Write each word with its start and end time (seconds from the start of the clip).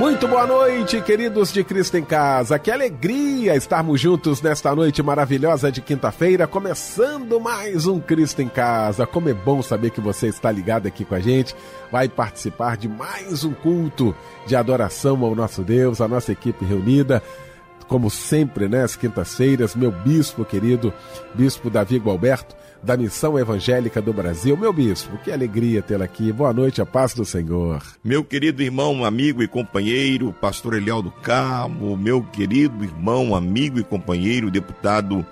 Muito 0.00 0.26
boa 0.26 0.46
noite, 0.46 0.98
queridos 1.02 1.52
de 1.52 1.62
Cristo 1.62 1.94
em 1.98 2.02
Casa. 2.02 2.58
Que 2.58 2.70
alegria 2.70 3.54
estarmos 3.54 4.00
juntos 4.00 4.40
nesta 4.40 4.74
noite 4.74 5.02
maravilhosa 5.02 5.70
de 5.70 5.82
quinta-feira, 5.82 6.46
começando 6.46 7.38
mais 7.38 7.86
um 7.86 8.00
Cristo 8.00 8.40
em 8.40 8.48
Casa. 8.48 9.06
Como 9.06 9.28
é 9.28 9.34
bom 9.34 9.60
saber 9.60 9.90
que 9.90 10.00
você 10.00 10.28
está 10.28 10.50
ligado 10.50 10.86
aqui 10.86 11.04
com 11.04 11.14
a 11.14 11.20
gente, 11.20 11.54
vai 11.92 12.08
participar 12.08 12.78
de 12.78 12.88
mais 12.88 13.44
um 13.44 13.52
culto 13.52 14.16
de 14.46 14.56
adoração 14.56 15.22
ao 15.22 15.34
nosso 15.34 15.62
Deus, 15.62 16.00
a 16.00 16.08
nossa 16.08 16.32
equipe 16.32 16.64
reunida 16.64 17.22
como 17.86 18.08
sempre, 18.08 18.68
né, 18.68 18.84
às 18.84 18.94
quintas-feiras, 18.94 19.74
meu 19.74 19.90
bispo 19.90 20.44
querido, 20.44 20.94
bispo 21.34 21.68
Davi 21.68 21.98
Gualberto, 21.98 22.54
da 22.82 22.96
Missão 22.96 23.38
Evangélica 23.38 24.00
do 24.00 24.12
Brasil. 24.12 24.56
Meu 24.56 24.72
bispo, 24.72 25.18
que 25.18 25.30
alegria 25.30 25.82
tê-lo 25.82 26.02
aqui. 26.02 26.32
Boa 26.32 26.52
noite, 26.52 26.80
a 26.80 26.86
paz 26.86 27.14
do 27.14 27.24
Senhor. 27.24 27.82
Meu 28.02 28.24
querido 28.24 28.62
irmão, 28.62 29.04
amigo 29.04 29.42
e 29.42 29.48
companheiro, 29.48 30.32
pastor 30.32 30.74
Eliel 30.74 31.02
do 31.02 31.10
Carmo, 31.10 31.96
meu 31.96 32.22
querido 32.22 32.82
irmão, 32.82 33.34
amigo 33.34 33.78
e 33.78 33.84
companheiro, 33.84 34.50
deputado 34.50 35.24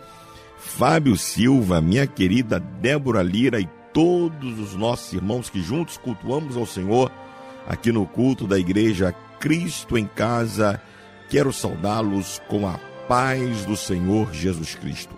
Fábio 0.59 1.17
Silva, 1.17 1.81
minha 1.81 2.07
querida 2.07 2.61
Débora 2.61 3.23
Lira 3.23 3.61
e 3.61 3.69
todos 3.93 4.59
os 4.59 4.75
nossos 4.75 5.13
irmãos 5.13 5.49
que 5.49 5.63
juntos 5.63 5.97
cultuamos 5.97 6.57
ao 6.57 6.67
Senhor 6.67 7.11
aqui 7.67 7.91
no 7.91 8.07
culto 8.07 8.47
da 8.47 8.59
igreja 8.59 9.15
Cristo 9.41 9.97
em 9.97 10.07
Casa. 10.07 10.81
Quero 11.29 11.53
saudá-los 11.53 12.41
com 12.49 12.67
a 12.67 12.79
paz 13.09 13.65
do 13.65 13.77
Senhor 13.77 14.33
Jesus 14.33 14.75
Cristo. 14.75 15.18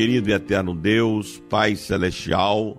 Querido 0.00 0.30
e 0.30 0.32
eterno 0.32 0.74
Deus, 0.74 1.42
Pai 1.50 1.76
Celestial, 1.76 2.78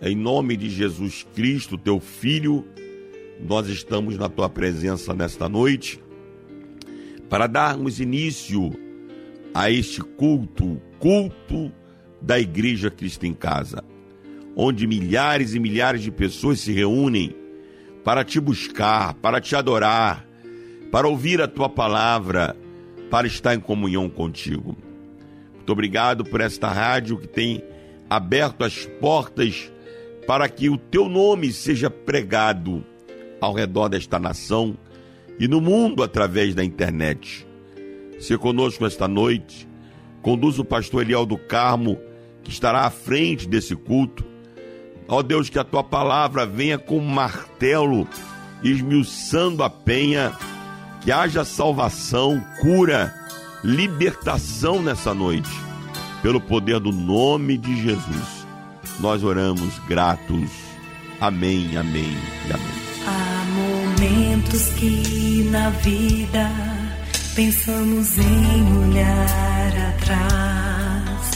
em 0.00 0.14
nome 0.14 0.56
de 0.56 0.70
Jesus 0.70 1.26
Cristo, 1.34 1.76
teu 1.76 1.98
Filho, 1.98 2.64
nós 3.44 3.66
estamos 3.66 4.16
na 4.16 4.28
tua 4.28 4.48
presença 4.48 5.12
nesta 5.12 5.48
noite 5.48 6.00
para 7.28 7.48
darmos 7.48 7.98
início 7.98 8.70
a 9.52 9.68
este 9.68 10.00
culto, 10.00 10.80
culto 11.00 11.72
da 12.22 12.38
Igreja 12.38 12.88
Cristo 12.88 13.26
em 13.26 13.34
Casa, 13.34 13.82
onde 14.54 14.86
milhares 14.86 15.54
e 15.54 15.58
milhares 15.58 16.02
de 16.02 16.12
pessoas 16.12 16.60
se 16.60 16.70
reúnem 16.70 17.34
para 18.04 18.22
te 18.22 18.38
buscar, 18.38 19.14
para 19.14 19.40
te 19.40 19.56
adorar, 19.56 20.24
para 20.92 21.08
ouvir 21.08 21.42
a 21.42 21.48
tua 21.48 21.68
palavra, 21.68 22.56
para 23.10 23.26
estar 23.26 23.56
em 23.56 23.60
comunhão 23.60 24.08
contigo. 24.08 24.83
Muito 25.64 25.72
obrigado 25.72 26.26
por 26.26 26.42
esta 26.42 26.68
rádio 26.68 27.16
que 27.16 27.26
tem 27.26 27.64
aberto 28.10 28.64
as 28.64 28.84
portas 28.84 29.72
para 30.26 30.46
que 30.46 30.68
o 30.68 30.76
teu 30.76 31.08
nome 31.08 31.54
seja 31.54 31.88
pregado 31.88 32.84
ao 33.40 33.54
redor 33.54 33.88
desta 33.88 34.18
nação 34.18 34.76
e 35.40 35.48
no 35.48 35.62
mundo 35.62 36.02
através 36.02 36.54
da 36.54 36.62
internet. 36.62 37.46
Se 38.20 38.36
conosco 38.36 38.84
esta 38.84 39.08
noite, 39.08 39.66
conduz 40.20 40.58
o 40.58 40.66
pastor 40.66 41.00
Eliel 41.00 41.24
do 41.24 41.38
Carmo, 41.38 41.98
que 42.42 42.50
estará 42.50 42.82
à 42.82 42.90
frente 42.90 43.48
desse 43.48 43.74
culto. 43.74 44.22
Ó 45.08 45.22
Deus, 45.22 45.48
que 45.48 45.58
a 45.58 45.64
tua 45.64 45.82
palavra 45.82 46.44
venha 46.44 46.76
com 46.76 47.00
martelo, 47.00 48.06
esmiuçando 48.62 49.62
a 49.62 49.70
penha, 49.70 50.36
que 51.00 51.10
haja 51.10 51.42
salvação, 51.42 52.38
cura, 52.60 53.23
libertação 53.64 54.82
nessa 54.82 55.14
noite, 55.14 55.50
pelo 56.22 56.38
poder 56.38 56.78
do 56.78 56.92
nome 56.92 57.56
de 57.56 57.82
Jesus. 57.82 58.46
Nós 59.00 59.24
oramos 59.24 59.78
gratos. 59.88 60.50
Amém, 61.18 61.76
amém 61.76 62.14
e 62.46 62.52
amém. 62.52 62.84
Há 63.06 63.44
momentos 63.50 64.66
que 64.74 65.48
na 65.50 65.70
vida 65.70 66.50
pensamos 67.34 68.18
em 68.18 68.78
olhar 68.78 69.94
atrás. 69.94 71.30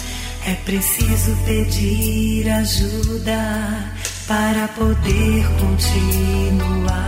É 0.46 0.54
preciso 0.66 1.34
pedir 1.46 2.48
ajuda 2.50 3.92
para 4.26 4.68
poder 4.68 5.46
continuar. 5.58 6.98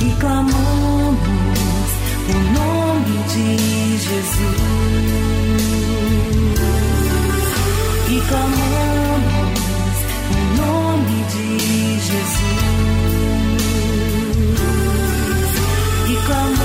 E 0.00 0.10
clamamos 0.20 1.35
o 2.28 2.38
nome 2.58 3.16
de 3.32 3.98
Jesus. 3.98 4.76
E 8.08 8.20
clamamos 8.28 9.56
o 10.30 10.38
nome 10.60 11.18
de 11.32 11.48
Jesus. 12.00 12.66
E 16.08 16.16
clamamos 16.26 16.55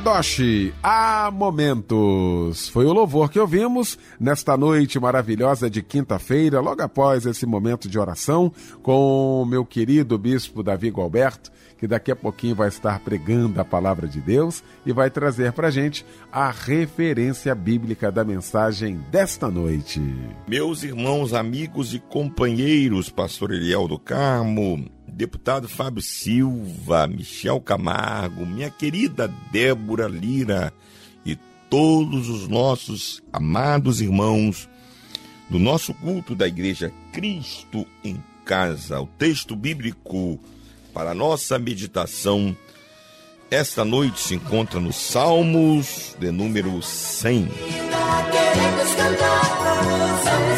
Kadoshi, 0.00 0.72
há 0.82 1.30
momentos. 1.30 2.70
Foi 2.70 2.86
o 2.86 2.92
louvor 2.92 3.30
que 3.30 3.38
ouvimos 3.38 3.98
nesta 4.18 4.56
noite 4.56 4.98
maravilhosa 4.98 5.68
de 5.68 5.82
quinta-feira, 5.82 6.58
logo 6.58 6.80
após 6.80 7.26
esse 7.26 7.44
momento 7.44 7.86
de 7.86 7.98
oração, 7.98 8.50
com 8.82 9.44
meu 9.46 9.62
querido 9.62 10.16
bispo 10.16 10.62
Davi 10.62 10.88
Gualberto, 10.88 11.52
que 11.76 11.86
daqui 11.86 12.10
a 12.10 12.16
pouquinho 12.16 12.54
vai 12.54 12.68
estar 12.68 12.98
pregando 13.00 13.60
a 13.60 13.64
palavra 13.64 14.08
de 14.08 14.22
Deus 14.22 14.64
e 14.86 14.92
vai 14.92 15.10
trazer 15.10 15.52
pra 15.52 15.70
gente 15.70 16.04
a 16.32 16.50
referência 16.50 17.54
bíblica 17.54 18.10
da 18.10 18.24
mensagem 18.24 19.04
desta 19.10 19.50
noite. 19.50 20.00
Meus 20.48 20.82
irmãos, 20.82 21.34
amigos 21.34 21.92
e 21.92 21.98
companheiros, 21.98 23.10
pastor 23.10 23.52
Eliel 23.52 23.86
do 23.86 23.98
Carmo, 23.98 24.90
deputado 25.20 25.68
Fábio 25.68 26.00
Silva, 26.00 27.06
Michel 27.06 27.60
Camargo, 27.60 28.46
minha 28.46 28.70
querida 28.70 29.28
Débora 29.52 30.08
Lira 30.08 30.72
e 31.26 31.36
todos 31.68 32.30
os 32.30 32.48
nossos 32.48 33.22
amados 33.30 34.00
irmãos 34.00 34.66
do 35.50 35.58
nosso 35.58 35.92
culto 35.92 36.34
da 36.34 36.48
igreja 36.48 36.90
Cristo 37.12 37.86
em 38.02 38.16
Casa. 38.46 38.98
O 38.98 39.06
texto 39.06 39.54
bíblico 39.54 40.40
para 40.94 41.12
nossa 41.12 41.58
meditação 41.58 42.56
esta 43.50 43.84
noite 43.84 44.20
se 44.20 44.36
encontra 44.36 44.80
nos 44.80 44.96
Salmos 44.96 46.16
de 46.18 46.30
número 46.30 46.80
100. 46.80 47.46
Queremos 47.46 48.94
cantar, 48.94 49.42
vamos 49.84 50.24
cantar 50.24 50.49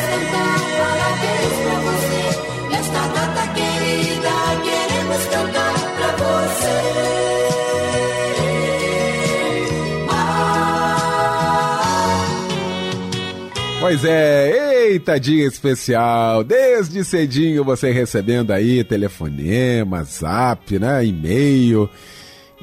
Pois 13.92 14.06
é, 14.06 14.86
eita 14.86 15.20
dia 15.20 15.46
especial, 15.46 16.42
desde 16.42 17.04
cedinho 17.04 17.62
você 17.62 17.92
recebendo 17.92 18.50
aí 18.50 18.82
telefonema, 18.82 20.02
zap, 20.02 20.78
né, 20.78 21.04
e-mail. 21.04 21.90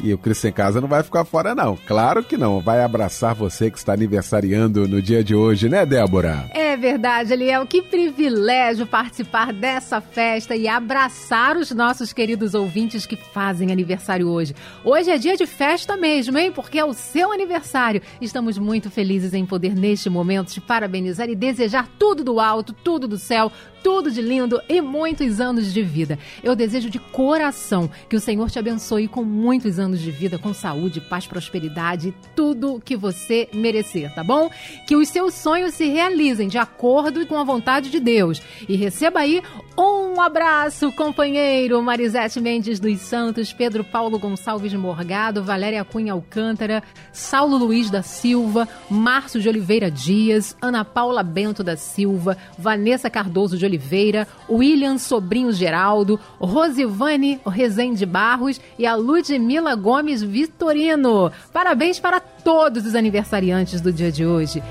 E 0.04 0.12
o 0.12 0.18
Cristo 0.18 0.48
em 0.48 0.52
Casa 0.52 0.82
não 0.82 0.88
vai 0.88 1.04
ficar 1.04 1.24
fora 1.26 1.54
não, 1.54 1.78
claro 1.86 2.24
que 2.24 2.36
não, 2.36 2.60
vai 2.60 2.82
abraçar 2.82 3.36
você 3.36 3.70
que 3.70 3.78
está 3.78 3.94
aniversariando 3.94 4.88
no 4.88 5.04
dia 5.04 5.24
de 5.24 5.36
hoje, 5.36 5.70
né 5.70 5.86
Débora? 5.86 6.50
É 6.50 6.69
verdade, 6.80 7.34
Eliel. 7.34 7.68
Que 7.68 7.82
privilégio 7.82 8.88
participar 8.88 9.54
dessa 9.54 10.02
festa 10.02 10.56
e 10.56 10.68
abraçar 10.68 11.58
os 11.58 11.70
nossos 11.72 12.12
queridos 12.12 12.56
ouvintes 12.56 13.06
que 13.06 13.16
fazem 13.16 13.72
aniversário 13.72 14.28
hoje. 14.28 14.56
Hoje 14.84 15.12
é 15.12 15.18
dia 15.18 15.38
de 15.38 15.46
festa 15.46 15.96
mesmo, 15.96 16.38
hein? 16.38 16.52
Porque 16.52 16.80
é 16.80 16.86
o 16.86 16.94
seu 16.94 17.32
aniversário. 17.32 18.02
Estamos 18.20 18.58
muito 18.58 18.90
felizes 18.90 19.34
em 19.34 19.46
poder, 19.46 19.76
neste 19.76 20.10
momento, 20.10 20.52
te 20.52 20.62
parabenizar 20.62 21.30
e 21.30 21.36
desejar 21.36 21.88
tudo 22.00 22.24
do 22.24 22.40
alto, 22.40 22.74
tudo 22.74 23.08
do 23.08 23.18
céu, 23.18 23.52
tudo 23.84 24.12
de 24.12 24.22
lindo 24.22 24.62
e 24.68 24.82
muitos 24.82 25.40
anos 25.40 25.74
de 25.74 25.82
vida. 25.82 26.18
Eu 26.44 26.56
desejo 26.56 26.90
de 26.90 27.00
coração 27.00 27.90
que 28.08 28.16
o 28.16 28.20
Senhor 28.20 28.50
te 28.50 28.60
abençoe 28.60 29.08
com 29.08 29.24
muitos 29.24 29.80
anos 29.80 30.00
de 30.00 30.12
vida, 30.12 30.38
com 30.38 30.54
saúde, 30.54 31.02
paz, 31.02 31.26
prosperidade, 31.26 32.14
tudo 32.36 32.82
que 32.84 32.96
você 32.96 33.48
merecer, 33.54 34.14
tá 34.14 34.24
bom? 34.24 34.50
Que 34.88 34.96
os 34.96 35.10
seus 35.10 35.34
sonhos 35.34 35.74
se 35.74 35.88
realizem 35.88 36.48
de 36.48 36.58
acordo 36.58 37.26
com 37.26 37.38
a 37.38 37.44
vontade 37.44 37.90
de 37.90 38.00
Deus. 38.00 38.42
E 38.68 38.76
receba 38.76 39.20
aí 39.20 39.42
um 39.80 40.22
abraço, 40.22 40.92
companheiro 40.92 41.82
Marisete 41.82 42.42
Mendes 42.42 42.78
dos 42.78 43.00
Santos, 43.00 43.54
Pedro 43.54 43.86
Paulo 43.86 44.20
Gonçalves 44.20 44.74
Morgado, 44.74 45.42
Valéria 45.42 45.86
Cunha 45.86 46.12
Alcântara, 46.12 46.84
Saulo 47.14 47.58
Luiz 47.58 47.90
da 47.90 48.02
Silva, 48.02 48.68
Márcio 48.90 49.40
de 49.40 49.48
Oliveira 49.48 49.90
Dias, 49.90 50.58
Ana 50.62 50.84
Paula 50.84 51.24
Bento 51.24 51.64
da 51.64 51.78
Silva, 51.78 52.36
Vanessa 52.58 53.10
Cardoso 53.10 53.58
de 53.58 53.66
Oliveira, 53.66 54.28
William 54.50 54.98
Sobrinho 54.98 55.54
Geraldo, 55.54 56.20
Rosivane 56.38 57.40
Rezende 57.46 58.06
Barros 58.06 58.60
e 58.78 58.86
a 58.86 58.96
Ludmila 58.96 59.74
Gomes 59.76 60.22
Vitorino. 60.22 61.32
Parabéns 61.54 61.98
para 61.98 62.20
todos 62.20 62.86
os 62.86 62.96
aniversariantes 62.96 63.80
do 63.80 63.94
dia 63.94 64.12
de 64.12 64.26
hoje. 64.26 64.62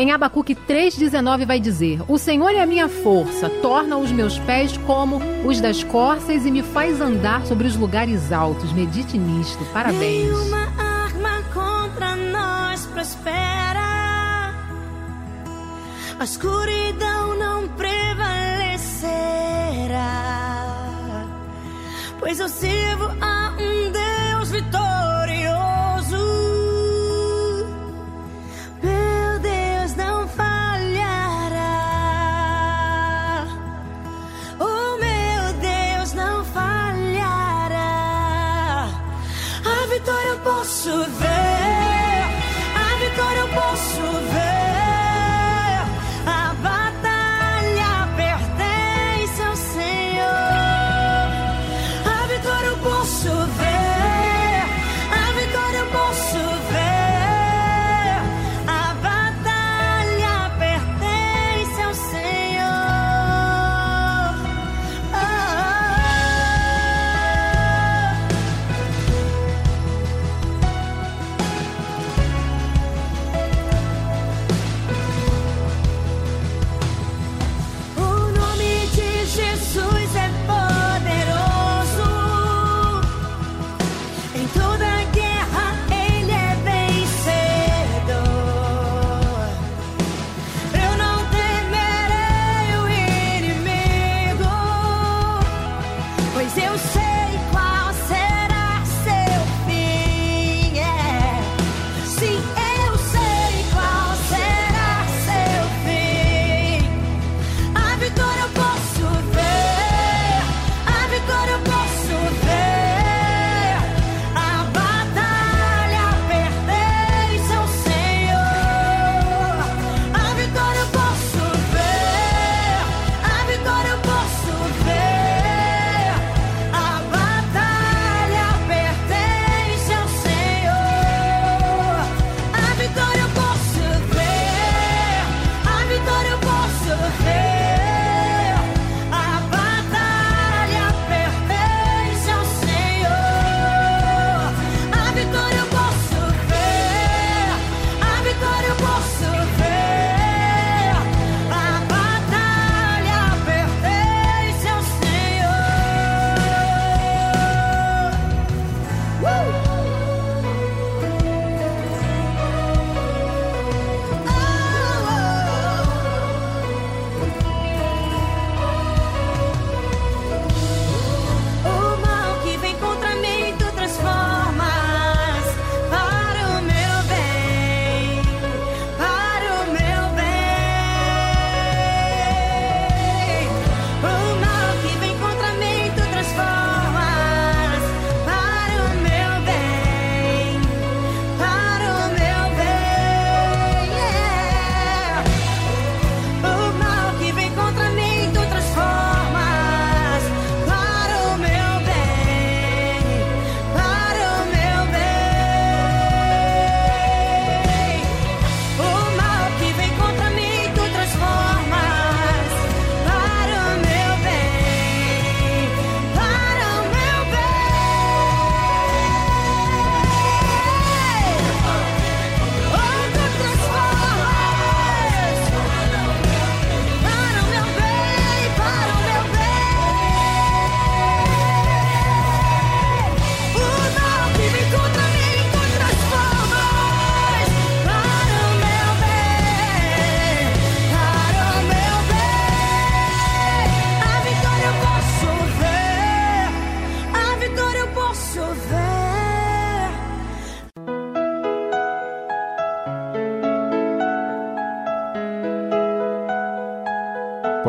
Em 0.00 0.12
Abacuque 0.12 0.54
3,19 0.54 1.44
vai 1.44 1.60
dizer: 1.60 2.00
O 2.08 2.16
Senhor 2.16 2.48
é 2.48 2.62
a 2.62 2.66
minha 2.66 2.88
força, 2.88 3.50
torna 3.60 3.98
os 3.98 4.10
meus 4.10 4.38
pés 4.38 4.74
como 4.78 5.20
os 5.44 5.60
das 5.60 5.84
corças 5.84 6.46
e 6.46 6.50
me 6.50 6.62
faz 6.62 7.02
andar 7.02 7.44
sobre 7.44 7.66
os 7.66 7.76
lugares 7.76 8.32
altos. 8.32 8.72
Medite 8.72 9.18
nisto. 9.18 9.62
Parabéns. 9.74 10.24
Nenhuma 10.24 10.72
arma 10.78 11.42
contra 11.52 12.16
nós 12.16 12.86
prospera. 12.86 14.54
A 16.18 16.24
escuridão 16.24 17.36
não 17.36 17.68
prevalecerá. 17.68 18.78
Pois 22.18 22.40
eu 22.40 22.48
sirvo 22.48 23.04
a 23.20 23.52
um 23.58 23.92
Deus 23.92 24.50
vitorioso. 24.50 25.19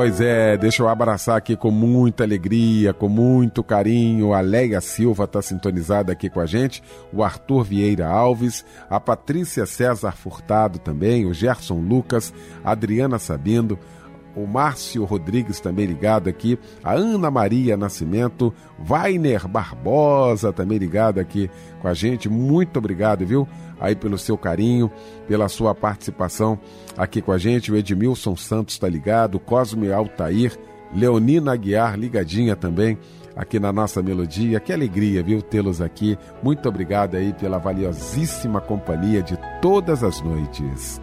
Pois 0.01 0.20
é, 0.20 0.58
deixa 0.58 0.81
eu 0.81 0.89
abraçar 0.89 1.38
aqui 1.38 1.55
com 1.55 1.70
muita 1.70 2.24
alegria, 2.24 2.91
com 2.91 3.08
muito 3.08 3.63
carinho. 3.63 4.34
A 4.34 4.41
Leia 4.41 4.81
Silva 4.81 5.25
está 5.25 5.43
sintonizada 5.43 6.12
aqui 6.12 6.27
com 6.27 6.39
a 6.39 6.48
gente, 6.48 6.81
o 7.13 7.24
Arthur 7.24 7.63
Vieira 7.63 8.08
Alves, 8.08 8.65
a 8.89 9.00
Patrícia 9.00 9.63
César 9.67 10.13
Furtado 10.13 10.79
também, 10.79 11.27
o 11.27 11.36
Gerson 11.36 11.75
Lucas, 11.75 12.34
a 12.63 12.72
Adriana 12.72 13.20
Sabino, 13.20 13.77
o 14.35 14.45
Márcio 14.47 15.03
Rodrigues 15.03 15.59
também 15.59 15.85
ligado 15.85 16.27
aqui, 16.27 16.57
a 16.83 16.93
Ana 16.93 17.29
Maria 17.29 17.75
Nascimento, 17.75 18.53
Vainer 18.79 19.47
Barbosa 19.47 20.53
também 20.53 20.77
ligado 20.77 21.19
aqui 21.19 21.50
com 21.81 21.88
a 21.88 21.93
gente. 21.93 22.29
Muito 22.29 22.77
obrigado, 22.77 23.25
viu? 23.25 23.47
Aí 23.79 23.95
pelo 23.95 24.17
seu 24.17 24.38
carinho, 24.38 24.91
pela 25.27 25.50
sua 25.50 25.73
participação 25.73 26.59
aqui 26.97 27.21
com 27.21 27.31
a 27.31 27.38
gente. 27.38 27.71
O 27.71 27.75
Edmilson 27.75 28.35
Santos 28.35 28.75
está 28.75 28.88
ligado, 28.88 29.39
Cosme 29.39 29.91
Altair, 29.91 30.57
Leonina 30.93 31.53
Aguiar 31.53 31.97
ligadinha 31.97 32.55
também 32.55 32.97
aqui 33.35 33.59
na 33.59 33.71
nossa 33.71 34.01
melodia. 34.01 34.59
Que 34.59 34.73
alegria, 34.73 35.23
viu, 35.23 35.41
tê-los 35.41 35.81
aqui. 35.81 36.17
Muito 36.43 36.67
obrigado 36.69 37.15
aí 37.15 37.33
pela 37.33 37.57
valiosíssima 37.57 38.61
companhia 38.61 39.21
de 39.21 39.38
todas 39.61 40.03
as 40.03 40.21
noites. 40.21 41.01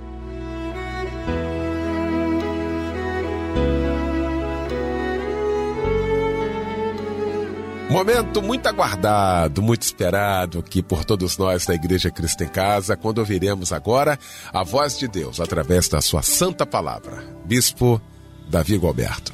Momento 7.90 8.42
muito 8.42 8.66
aguardado, 8.66 9.62
muito 9.62 9.80
esperado 9.80 10.59
aqui 10.59 10.83
por 10.83 11.07
todos 11.07 11.38
nós 11.38 11.64
da 11.64 11.75
Igreja 11.75 12.11
Cristo 12.11 12.45
em 12.45 12.49
Casa, 12.49 12.99
quando 12.99 13.18
ouviremos 13.18 13.73
agora 13.73 14.18
a 14.52 14.62
voz 14.62 14.99
de 14.99 15.09
Deus 15.09 15.40
através 15.40 15.88
da 15.88 16.02
sua 16.02 16.21
santa 16.21 16.66
palavra. 16.66 17.25
Bispo 17.47 17.99
Davi 18.47 18.76
Gualberto. 18.76 19.33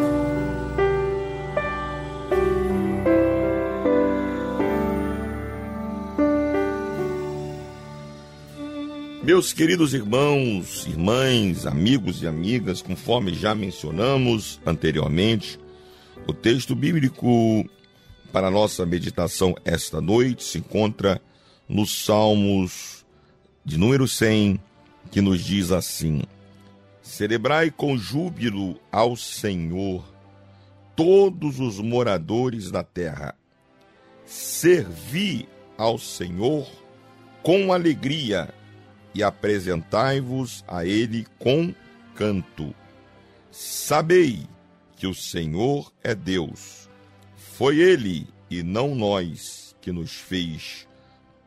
Meus 9.25 9.53
queridos 9.53 9.93
irmãos, 9.95 10.87
irmãs, 10.87 11.67
amigos 11.67 12.23
e 12.23 12.27
amigas, 12.29 12.81
conforme 12.81 13.35
já 13.35 13.53
mencionamos 13.53 14.61
anteriormente, 14.65 15.59
o 16.29 16.33
texto 16.33 16.77
bíblico 16.77 17.65
para 18.35 18.49
a 18.49 18.51
nossa 18.51 18.85
meditação 18.85 19.55
esta 19.65 20.01
noite 20.01 20.43
se 20.43 20.59
encontra 20.59 21.23
nos 21.69 22.05
Salmos 22.05 23.07
de 23.65 23.79
número 23.79 24.09
100, 24.09 24.61
que 25.13 25.21
nos 25.21 25.45
diz 25.45 25.71
assim: 25.71 26.25
Celebrai 27.01 27.71
com 27.71 27.97
júbilo 27.97 28.77
ao 28.91 29.15
Senhor 29.15 30.05
todos 30.97 31.61
os 31.61 31.79
moradores 31.79 32.73
da 32.73 32.83
terra. 32.83 33.37
Servi 34.27 35.49
ao 35.79 35.97
Senhor 35.97 36.69
com 37.41 37.73
alegria 37.73 38.53
e 39.15 39.23
apresentai-vos 39.23 40.65
a 40.67 40.85
Ele 40.85 41.25
com 41.39 41.73
canto. 42.17 42.75
Sabei 43.53 44.41
que 44.97 45.07
o 45.07 45.15
Senhor 45.15 45.93
é 46.03 46.17
Deus. 46.17 46.84
Foi 47.57 47.79
Ele 47.79 48.27
e 48.51 48.65
não 48.65 48.97
nós 48.97 49.77
que 49.81 49.93
nos 49.93 50.13
fez 50.13 50.89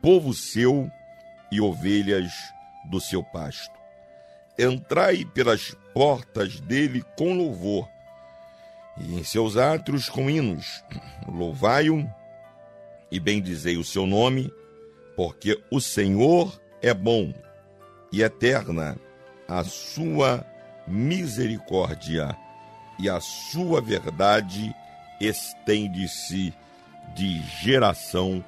povo 0.00 0.32
seu 0.32 0.90
e 1.52 1.60
ovelhas 1.60 2.32
do 2.90 2.98
seu 2.98 3.22
pasto. 3.22 3.74
Entrai 4.58 5.26
pelas 5.26 5.76
portas 5.92 6.60
dele 6.60 7.04
com 7.14 7.34
louvor, 7.34 7.86
e 8.96 9.18
em 9.18 9.22
seus 9.22 9.58
átrios 9.58 10.08
com 10.08 10.30
hinos. 10.30 10.82
Louvai-o 11.28 12.08
e 13.10 13.20
bendizei 13.20 13.76
o 13.76 13.84
seu 13.84 14.06
nome, 14.06 14.50
porque 15.14 15.62
o 15.70 15.78
Senhor 15.78 16.58
é 16.80 16.94
bom 16.94 17.34
e 18.10 18.22
eterna 18.22 18.96
a 19.46 19.62
sua 19.62 20.42
misericórdia 20.86 22.34
e 22.98 23.10
a 23.10 23.20
sua 23.20 23.82
verdade 23.82 24.74
estende-se 25.20 26.52
de 27.14 27.42
geração 27.62 28.44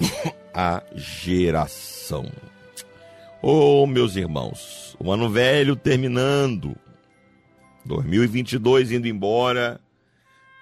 a 0.54 0.82
geração. 0.94 2.30
Oh, 3.40 3.86
meus 3.86 4.16
irmãos, 4.16 4.94
o 5.00 5.10
ano 5.10 5.28
velho 5.28 5.74
terminando, 5.74 6.76
2022 7.84 8.92
indo 8.92 9.08
embora 9.08 9.80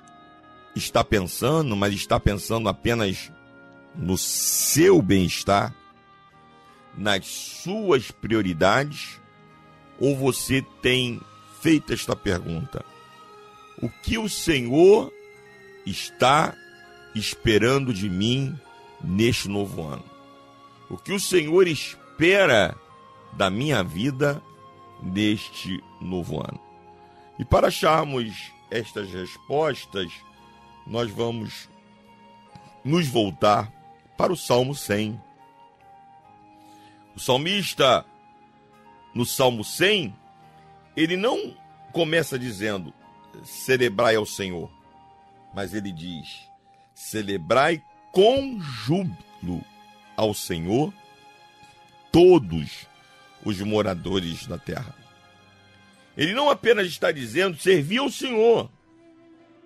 está 0.74 1.02
pensando, 1.02 1.74
mas 1.76 1.94
está 1.94 2.18
pensando 2.18 2.68
apenas 2.68 3.30
no 3.94 4.16
seu 4.16 5.00
bem-estar, 5.02 5.74
nas 6.96 7.26
suas 7.26 8.10
prioridades? 8.10 9.20
Ou 9.98 10.16
você 10.16 10.62
tem 10.80 11.20
feito 11.60 11.92
esta 11.92 12.16
pergunta: 12.16 12.84
O 13.82 13.88
que 13.88 14.18
o 14.18 14.28
Senhor 14.28 15.12
está 15.84 16.54
esperando 17.14 17.92
de 17.92 18.08
mim 18.08 18.58
neste 19.02 19.48
novo 19.48 19.86
ano? 19.86 20.04
O 20.88 20.96
que 20.96 21.12
o 21.12 21.20
Senhor 21.20 21.66
espera 21.68 22.76
da 23.32 23.50
minha 23.50 23.82
vida 23.82 24.42
neste 25.02 25.82
novo 26.00 26.40
ano? 26.40 26.60
E 27.38 27.44
para 27.44 27.68
acharmos 27.68 28.52
estas 28.70 29.10
respostas, 29.10 30.10
nós 30.86 31.10
vamos 31.10 31.68
nos 32.84 33.06
voltar 33.06 33.79
para 34.20 34.34
o 34.34 34.36
Salmo 34.36 34.74
100. 34.74 35.18
O 37.16 37.18
salmista, 37.18 38.04
no 39.14 39.24
Salmo 39.24 39.64
100, 39.64 40.14
ele 40.94 41.16
não 41.16 41.56
começa 41.90 42.38
dizendo 42.38 42.92
celebrai 43.42 44.16
ao 44.16 44.26
Senhor, 44.26 44.70
mas 45.54 45.72
ele 45.72 45.90
diz 45.90 46.50
celebrai 46.92 47.82
com 48.12 48.60
júbilo 48.60 49.64
ao 50.14 50.34
Senhor 50.34 50.92
todos 52.12 52.86
os 53.42 53.58
moradores 53.62 54.46
da 54.46 54.58
terra. 54.58 54.94
Ele 56.14 56.34
não 56.34 56.50
apenas 56.50 56.86
está 56.86 57.10
dizendo 57.10 57.56
servir 57.56 58.00
ao 58.00 58.10
Senhor, 58.10 58.70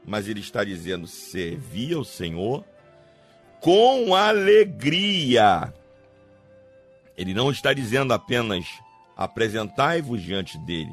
mas 0.06 0.28
ele 0.28 0.38
está 0.38 0.62
dizendo 0.62 1.08
servir 1.08 1.94
ao 1.94 2.04
Senhor 2.04 2.64
com 3.64 4.14
alegria. 4.14 5.72
Ele 7.16 7.32
não 7.32 7.50
está 7.50 7.72
dizendo 7.72 8.12
apenas 8.12 8.66
apresentai-vos 9.16 10.22
diante 10.22 10.58
dele, 10.58 10.92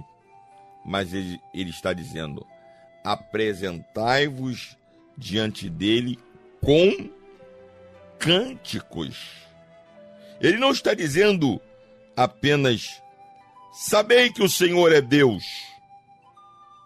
mas 0.86 1.14
ele, 1.14 1.38
ele 1.54 1.70
está 1.70 1.92
dizendo 1.92 2.48
apresentai-vos 3.04 4.78
diante 5.18 5.70
dele 5.70 6.18
com 6.62 7.10
cânticos. 8.18 9.18
Ele 10.40 10.58
não 10.58 10.72
está 10.72 10.94
dizendo 10.94 11.60
apenas 12.16 13.02
sabei 13.74 14.32
que 14.32 14.44
o 14.44 14.50
Senhor 14.50 14.94
é 14.94 15.02
Deus, 15.02 15.44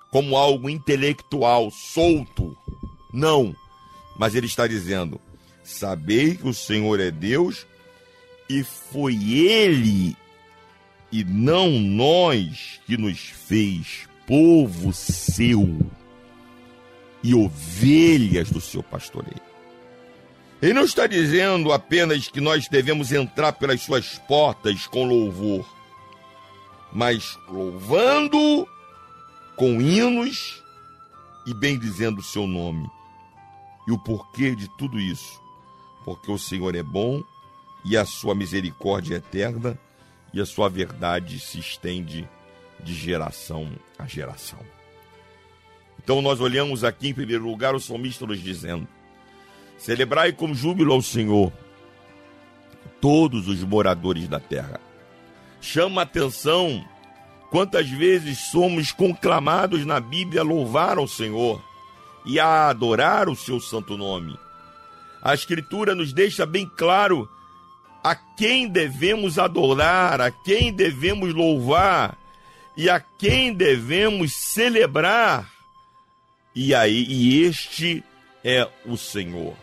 como 0.09 0.35
algo 0.35 0.67
intelectual, 0.67 1.69
solto. 1.69 2.57
Não, 3.13 3.55
mas 4.17 4.33
ele 4.33 4.47
está 4.47 4.65
dizendo 4.65 5.21
Sabei 5.65 6.35
que 6.35 6.47
o 6.47 6.53
Senhor 6.53 6.99
é 6.99 7.09
Deus 7.09 7.65
e 8.47 8.63
foi 8.63 9.15
Ele 9.33 10.15
e 11.11 11.23
não 11.23 11.71
nós 11.71 12.79
que 12.85 12.95
nos 12.95 13.19
fez 13.19 14.07
povo 14.27 14.93
seu 14.93 15.79
e 17.23 17.33
ovelhas 17.33 18.51
do 18.51 18.61
seu 18.61 18.83
pastoreio. 18.83 19.41
Ele 20.61 20.73
não 20.73 20.83
está 20.83 21.07
dizendo 21.07 21.73
apenas 21.73 22.27
que 22.27 22.39
nós 22.39 22.67
devemos 22.67 23.11
entrar 23.11 23.53
pelas 23.53 23.81
suas 23.81 24.19
portas 24.19 24.85
com 24.85 25.03
louvor, 25.05 25.67
mas 26.93 27.39
louvando 27.49 28.67
com 29.55 29.81
hinos 29.81 30.63
e 31.47 31.55
bendizendo 31.55 32.19
o 32.19 32.23
seu 32.23 32.45
nome. 32.45 32.87
E 33.87 33.91
o 33.91 33.97
porquê 33.97 34.55
de 34.55 34.67
tudo 34.77 34.99
isso? 34.99 35.44
Porque 36.05 36.31
o 36.31 36.37
Senhor 36.37 36.75
é 36.75 36.83
bom 36.83 37.23
e 37.83 37.97
a 37.97 38.05
sua 38.05 38.33
misericórdia 38.33 39.15
é 39.15 39.17
eterna 39.17 39.77
e 40.31 40.39
a 40.39 40.45
sua 40.45 40.69
verdade 40.69 41.39
se 41.39 41.59
estende 41.59 42.29
de 42.79 42.93
geração 42.93 43.71
a 43.97 44.05
geração. 44.05 44.59
Então 46.01 46.21
nós 46.21 46.39
olhamos 46.39 46.83
aqui 46.83 47.09
em 47.09 47.13
primeiro 47.13 47.43
lugar 47.43 47.73
o 47.73 47.79
salmista 47.79 48.25
nos 48.25 48.39
dizendo: 48.39 48.87
Celebrai 49.77 50.31
com 50.31 50.53
júbilo 50.53 50.93
ao 50.93 51.01
Senhor 51.01 51.51
todos 53.01 53.47
os 53.47 53.63
moradores 53.63 54.27
da 54.27 54.39
terra. 54.39 54.79
Chama 55.59 56.03
atenção 56.03 56.85
quantas 57.49 57.89
vezes 57.89 58.37
somos 58.51 58.91
conclamados 58.91 59.85
na 59.85 59.99
Bíblia 59.99 60.41
a 60.41 60.43
louvar 60.43 60.97
ao 60.97 61.07
Senhor 61.07 61.63
e 62.25 62.39
a 62.39 62.69
adorar 62.69 63.27
o 63.29 63.35
seu 63.35 63.59
santo 63.59 63.97
nome. 63.97 64.37
A 65.25 65.33
Escritura 65.33 65.95
nos 65.95 66.13
deixa 66.13 66.45
bem 66.45 66.69
claro 66.77 67.27
a 68.03 68.13
quem 68.13 68.67
devemos 68.67 69.39
adorar, 69.39 70.21
a 70.21 70.29
quem 70.29 70.71
devemos 70.71 71.33
louvar 71.33 72.15
e 72.77 72.87
a 72.91 72.99
quem 72.99 73.51
devemos 73.51 74.33
celebrar. 74.35 75.51
E 76.53 76.75
aí, 76.75 77.07
e 77.09 77.41
este 77.41 78.03
é 78.43 78.69
o 78.85 78.95
Senhor. 78.95 79.55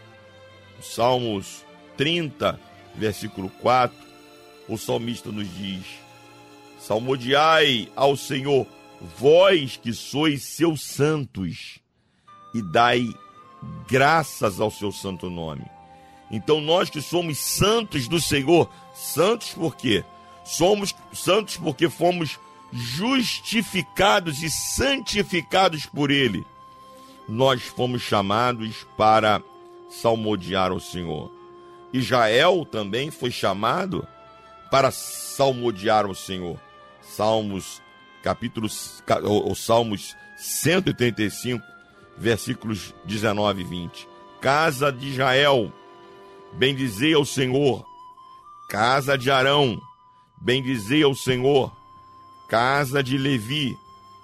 Salmos 0.80 1.64
30, 1.96 2.58
versículo 2.96 3.48
4, 3.48 3.96
o 4.68 4.76
salmista 4.76 5.30
nos 5.30 5.46
diz: 5.56 5.84
Salmodiai 6.80 7.88
ao 7.94 8.16
Senhor, 8.16 8.66
vós 9.16 9.76
que 9.76 9.92
sois 9.92 10.42
seus 10.42 10.82
santos, 10.82 11.78
e 12.52 12.60
dai 12.72 13.06
graças 13.88 14.60
ao 14.60 14.70
seu 14.70 14.90
santo 14.90 15.30
nome. 15.30 15.64
Então 16.30 16.60
nós 16.60 16.88
que 16.88 17.00
somos 17.00 17.38
santos 17.38 18.08
do 18.08 18.20
Senhor, 18.20 18.70
santos 18.94 19.50
por 19.50 19.76
quê? 19.76 20.04
Somos 20.44 20.94
santos 21.12 21.56
porque 21.56 21.88
fomos 21.88 22.38
justificados 22.72 24.42
e 24.42 24.50
santificados 24.50 25.86
por 25.86 26.10
ele. 26.10 26.44
Nós 27.28 27.62
fomos 27.62 28.02
chamados 28.02 28.86
para 28.96 29.42
salmodiar 29.90 30.72
ao 30.72 30.80
Senhor. 30.80 31.30
Israel 31.92 32.64
também 32.64 33.10
foi 33.10 33.30
chamado 33.30 34.06
para 34.70 34.90
salmodiar 34.90 36.06
ao 36.06 36.14
Senhor. 36.14 36.58
Salmos, 37.02 37.82
capítulos, 38.22 39.02
ou 39.22 39.54
Salmos 39.54 40.16
135, 40.38 41.62
versículos 42.22 42.94
19 43.04 43.62
e 43.62 43.64
20. 43.64 44.08
Casa 44.40 44.92
de 44.92 45.08
Israel, 45.08 45.72
bendizei 46.52 47.14
ao 47.14 47.24
Senhor. 47.24 47.84
Casa 48.68 49.18
de 49.18 49.28
Arão, 49.28 49.80
bendizei 50.40 51.02
ao 51.02 51.16
Senhor. 51.16 51.72
Casa 52.48 53.02
de 53.02 53.18
Levi, 53.18 53.76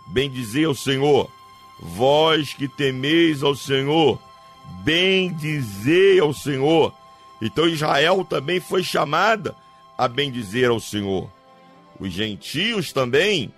bendizei 0.06 0.64
ao 0.64 0.76
Senhor. 0.76 1.28
Vós 1.80 2.54
que 2.54 2.68
temeis 2.68 3.42
ao 3.42 3.56
Senhor, 3.56 4.20
bendizei 4.84 6.20
ao 6.20 6.32
Senhor. 6.32 6.94
Então 7.42 7.68
Israel 7.68 8.24
também 8.24 8.60
foi 8.60 8.84
chamada 8.84 9.56
a 9.96 10.06
bendizer 10.06 10.70
ao 10.70 10.78
Senhor. 10.78 11.28
Os 11.98 12.12
gentios 12.12 12.92
também 12.92 13.52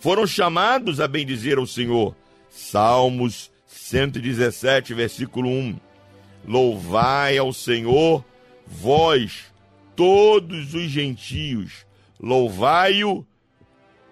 foram 0.00 0.28
chamados 0.28 1.00
a 1.00 1.08
bendizer 1.08 1.58
ao 1.58 1.66
Senhor. 1.66 2.14
Salmos 2.50 3.50
117, 3.84 4.94
versículo 4.94 5.50
1. 5.50 5.78
Louvai 6.46 7.36
ao 7.36 7.52
Senhor, 7.52 8.24
vós, 8.66 9.52
todos 9.94 10.72
os 10.72 10.84
gentios, 10.84 11.84
louvai-o, 12.18 13.26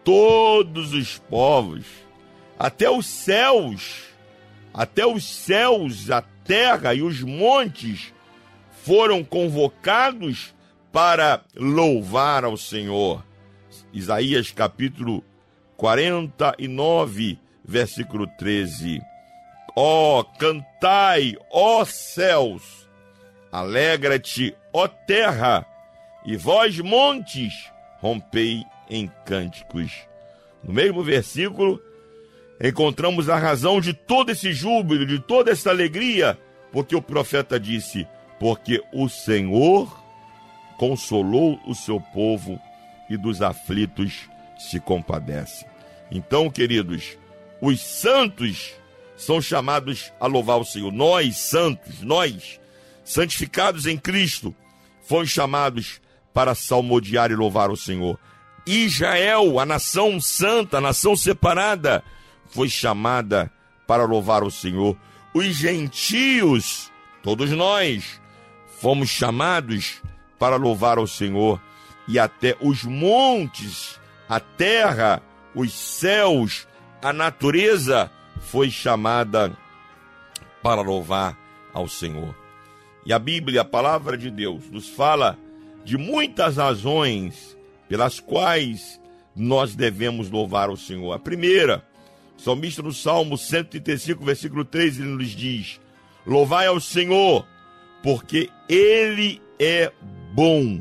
todos 0.05 0.93
os 0.93 1.17
povos, 1.17 1.87
até 2.59 2.91
os 2.91 3.07
céus, 3.07 4.03
até 4.75 5.07
os 5.07 5.25
céus, 5.25 6.11
a 6.11 6.21
terra 6.21 6.95
e 6.95 7.01
os 7.01 7.23
montes 7.23 8.13
foram 8.85 9.25
convocados 9.25 10.55
para 10.93 11.43
louvar 11.57 12.45
ao 12.45 12.59
Senhor. 12.59 13.25
Isaías 13.91 14.53
capítulo 14.53 15.25
49, 15.79 17.39
versículo 17.65 18.27
13. 18.39 19.12
Ó, 19.75 20.23
cantai, 20.23 21.35
ó 21.51 21.85
céus, 21.85 22.89
alegra-te, 23.51 24.55
ó 24.73 24.87
terra, 24.87 25.67
e 26.27 26.37
vós 26.37 26.79
montes, 26.79 27.71
rompei 27.99 28.65
em 28.91 29.11
cânticos. 29.25 29.91
No 30.63 30.75
mesmo 30.75 31.03
versículo, 31.03 31.83
encontramos 32.63 33.31
a 33.31 33.37
razão 33.37 33.81
de 33.81 33.95
todo 33.95 34.31
esse 34.31 34.53
júbilo, 34.53 35.07
de 35.07 35.19
toda 35.19 35.51
essa 35.51 35.71
alegria, 35.71 36.39
porque 36.71 36.95
o 36.95 37.03
profeta 37.03 37.59
disse: 37.59 38.07
Porque 38.39 38.83
o 38.93 39.09
Senhor 39.09 40.03
consolou 40.77 41.59
o 41.67 41.75
seu 41.75 41.99
povo 41.99 42.61
e 43.09 43.17
dos 43.17 43.41
aflitos 43.41 44.29
se 44.59 44.79
compadece. 44.79 45.67
Então, 46.11 46.51
queridos, 46.51 47.17
os 47.61 47.81
santos 47.81 48.75
são 49.25 49.41
chamados 49.41 50.13
a 50.19 50.27
louvar 50.27 50.61
o 50.61 50.65
Senhor. 50.65 50.93
Nós, 50.93 51.37
santos, 51.37 52.01
nós, 52.01 52.61
santificados 53.05 53.87
em 53.87 53.97
Cristo, 53.97 54.53
fomos 55.07 55.31
chamados 55.31 56.01
para 56.35 56.57
salmodiar 56.57 57.31
e 57.31 57.37
louvar 57.37 57.71
o 57.71 57.77
Senhor. 57.77 58.19
Israel, 58.67 59.61
a 59.61 59.65
nação 59.67 60.21
santa, 60.21 60.79
a 60.79 60.81
nação 60.81 61.15
separada, 61.15 62.03
foi 62.51 62.69
chamada 62.69 63.49
para 63.87 64.05
louvar 64.05 64.43
o 64.43 64.51
Senhor. 64.51 64.97
Os 65.33 65.55
gentios, 65.55 66.91
todos 67.23 67.51
nós, 67.53 68.21
fomos 68.81 69.09
chamados 69.09 70.03
para 70.37 70.57
louvar 70.57 70.99
o 70.99 71.07
Senhor. 71.07 71.61
E 72.09 72.19
até 72.19 72.57
os 72.61 72.83
montes, 72.83 74.01
a 74.29 74.41
terra, 74.41 75.23
os 75.55 75.73
céus, 75.73 76.67
a 77.01 77.13
natureza 77.13 78.11
foi 78.43 78.71
chamada 78.71 79.57
para 80.63 80.83
louvar 80.83 81.39
ao 81.73 81.89
Senhor. 81.89 82.35
E 83.05 83.13
a 83.13 83.19
Bíblia, 83.19 83.63
a 83.63 83.65
palavra 83.65 84.17
de 84.17 84.31
Deus, 84.31 84.71
nos 84.71 84.89
fala 84.89 85.39
de 85.85 85.97
muitas 85.97 86.57
razões 86.57 87.57
pelas 87.89 88.21
quais 88.21 89.01
nós 89.35 89.75
devemos 89.75 90.31
louvar 90.31 90.71
o 90.71 90.77
Senhor. 90.77 91.13
A 91.13 91.19
primeira, 91.19 91.85
o 92.39 92.41
salmista 92.41 92.83
no 92.83 92.93
Salmo 92.93 93.37
135, 93.37 94.25
versículo 94.25 94.65
3, 94.65 94.99
ele 94.99 95.09
nos 95.09 95.31
diz: 95.31 95.81
Louvai 96.27 96.67
ao 96.67 96.79
Senhor, 96.79 97.47
porque 98.03 98.51
Ele 98.69 99.41
é 99.59 99.91
bom. 100.33 100.81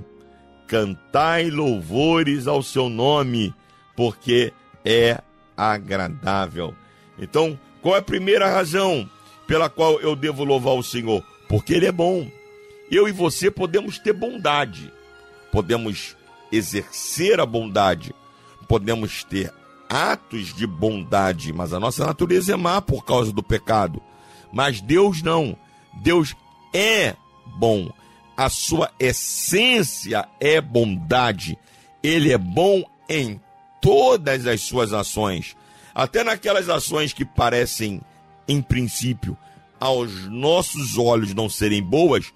Cantai 0.68 1.50
louvores 1.50 2.48
ao 2.48 2.64
seu 2.64 2.90
nome, 2.90 3.54
porque 3.96 4.54
é 4.86 5.20
agradável. 5.58 6.74
Então, 7.22 7.58
qual 7.82 7.96
é 7.96 8.00
a 8.00 8.04
primeira 8.04 8.52
razão 8.52 9.08
pela 9.48 9.70
qual 9.70 10.02
eu 10.02 10.16
devo 10.16 10.44
louvar 10.44 10.74
o 10.74 10.84
Senhor? 10.84 11.24
Porque 11.48 11.74
Ele 11.74 11.86
é 11.86 11.92
bom. 11.92 12.28
Eu 12.90 13.08
e 13.08 13.12
você 13.12 13.50
podemos 13.50 14.00
ter 14.00 14.12
bondade, 14.12 14.92
podemos 15.52 16.18
exercer 16.52 17.40
a 17.40 17.46
bondade, 17.46 18.14
podemos 18.68 19.24
ter 19.24 19.54
atos 19.88 20.54
de 20.54 20.66
bondade, 20.66 21.54
mas 21.54 21.74
a 21.74 21.80
nossa 21.80 22.06
natureza 22.06 22.54
é 22.54 22.56
má 22.56 22.82
por 22.82 23.06
causa 23.06 23.32
do 23.32 23.44
pecado. 23.44 24.02
Mas 24.52 24.82
Deus 24.82 25.22
não. 25.22 25.56
Deus 26.02 26.36
é 26.74 27.16
bom. 27.58 27.92
A 28.36 28.50
sua 28.50 28.90
essência 29.00 30.28
é 30.40 30.60
bondade. 30.60 31.58
Ele 32.02 32.32
é 32.32 32.38
bom 32.38 32.84
em 33.08 33.40
todas 33.82 34.48
as 34.48 34.62
suas 34.62 34.94
ações, 34.94 35.56
até 35.94 36.24
naquelas 36.24 36.70
ações 36.70 37.14
que 37.14 37.26
parecem, 37.26 38.02
em 38.48 38.62
princípio, 38.62 39.38
aos 39.80 40.28
nossos 40.28 40.98
olhos 40.98 41.34
não 41.34 41.50
serem 41.50 41.82
boas, 41.82 42.32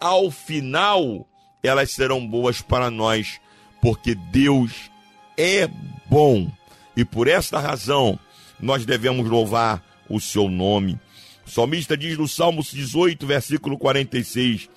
ao 0.00 0.30
final 0.30 1.26
elas 1.62 1.90
serão 1.90 2.26
boas 2.26 2.60
para 2.60 2.90
nós, 2.90 3.40
porque 3.82 4.14
Deus 4.14 4.90
é 5.36 5.68
bom. 6.08 6.50
E 6.96 7.04
por 7.04 7.28
esta 7.28 7.58
razão 7.58 8.18
nós 8.60 8.86
devemos 8.86 9.28
louvar 9.28 9.84
o 10.08 10.20
seu 10.20 10.48
nome. 10.48 10.98
O 11.46 11.50
salmista 11.50 11.96
diz 11.96 12.16
no 12.16 12.26
Salmos 12.26 12.70
18, 12.70 13.26
versículo 13.26 13.78
46: 13.78 14.68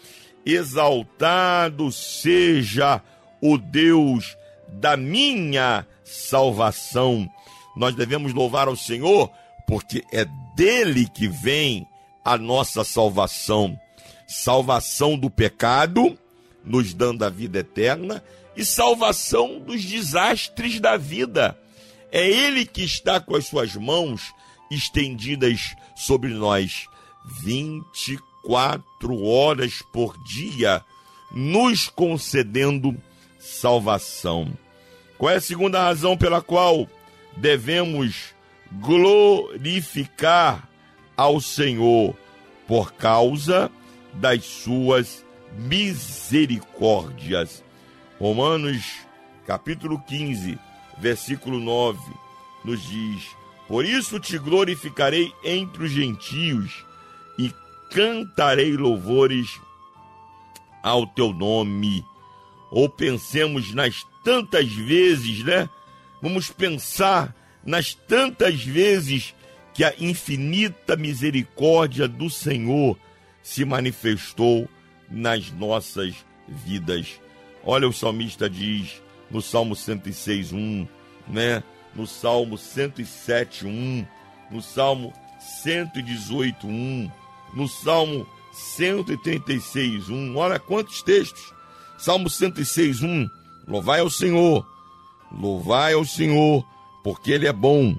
Exaltado 0.45 1.91
seja 1.91 3.01
o 3.41 3.57
Deus 3.57 4.35
da 4.67 4.97
minha 4.97 5.85
salvação. 6.03 7.29
Nós 7.75 7.95
devemos 7.95 8.33
louvar 8.33 8.67
ao 8.67 8.75
Senhor, 8.75 9.31
porque 9.67 10.03
é 10.11 10.25
dele 10.55 11.07
que 11.07 11.27
vem 11.27 11.87
a 12.23 12.37
nossa 12.37 12.83
salvação. 12.83 13.79
Salvação 14.27 15.17
do 15.17 15.29
pecado, 15.29 16.17
nos 16.63 16.93
dando 16.93 17.23
a 17.23 17.29
vida 17.29 17.59
eterna, 17.59 18.23
e 18.55 18.65
salvação 18.65 19.59
dos 19.59 19.83
desastres 19.83 20.79
da 20.79 20.97
vida. 20.97 21.57
É 22.11 22.27
Ele 22.27 22.65
que 22.65 22.83
está 22.83 23.19
com 23.19 23.35
as 23.35 23.45
suas 23.45 23.75
mãos 23.75 24.33
estendidas 24.69 25.75
sobre 25.95 26.29
nós 26.29 26.87
24 27.41 29.23
horas 29.23 29.81
por 29.93 30.17
dia, 30.23 30.83
nos 31.31 31.87
concedendo 31.87 32.95
salvação. 33.39 34.51
Qual 35.17 35.31
é 35.31 35.35
a 35.35 35.41
segunda 35.41 35.81
razão 35.81 36.17
pela 36.17 36.41
qual 36.41 36.87
devemos 37.37 38.33
glorificar 38.71 40.67
ao 41.15 41.39
Senhor? 41.41 42.15
Por 42.67 42.93
causa 42.93 43.71
das 44.13 44.45
suas 44.45 45.25
misericórdias. 45.57 47.63
Romanos 48.19 48.83
capítulo 49.45 49.99
15, 50.07 50.57
versículo 50.99 51.59
9, 51.59 51.99
nos 52.63 52.87
diz: 52.87 53.23
Por 53.67 53.83
isso 53.83 54.19
te 54.19 54.37
glorificarei 54.37 55.33
entre 55.43 55.85
os 55.85 55.91
gentios 55.91 56.85
e 57.39 57.51
cantarei 57.89 58.77
louvores 58.77 59.59
ao 60.83 61.07
teu 61.07 61.33
nome. 61.33 62.05
Ou 62.69 62.87
pensemos 62.87 63.73
nas 63.73 64.05
tantas 64.23 64.71
vezes, 64.71 65.43
né? 65.43 65.67
Vamos 66.21 66.49
pensar 66.49 67.35
nas 67.65 67.93
tantas 67.93 68.63
vezes 68.63 69.33
que 69.73 69.83
a 69.83 69.93
infinita 69.99 70.95
misericórdia 70.95 72.07
do 72.07 72.29
Senhor 72.29 72.97
se 73.41 73.63
manifestou 73.63 74.67
nas 75.09 75.51
nossas 75.51 76.15
vidas. 76.47 77.19
Olha, 77.63 77.87
o 77.87 77.93
salmista 77.93 78.49
diz 78.49 79.01
no 79.29 79.41
Salmo 79.41 79.75
106, 79.75 80.51
1, 80.51 80.87
né? 81.27 81.63
No 81.95 82.05
Salmo 82.05 82.57
107, 82.57 83.65
1, 83.65 84.05
no 84.51 84.61
Salmo 84.61 85.13
118, 85.61 86.67
1, 86.67 87.11
no 87.53 87.67
Salmo 87.67 88.27
136, 88.51 90.09
1. 90.09 90.35
Olha 90.35 90.59
quantos 90.59 91.01
textos. 91.01 91.53
Salmo 91.97 92.29
106, 92.29 93.01
1. 93.01 93.29
Louvai 93.67 93.99
ao 93.99 94.09
Senhor, 94.09 94.65
louvai 95.31 95.93
ao 95.93 96.03
Senhor, 96.05 96.65
porque 97.03 97.31
Ele 97.31 97.47
é 97.47 97.53
bom, 97.53 97.95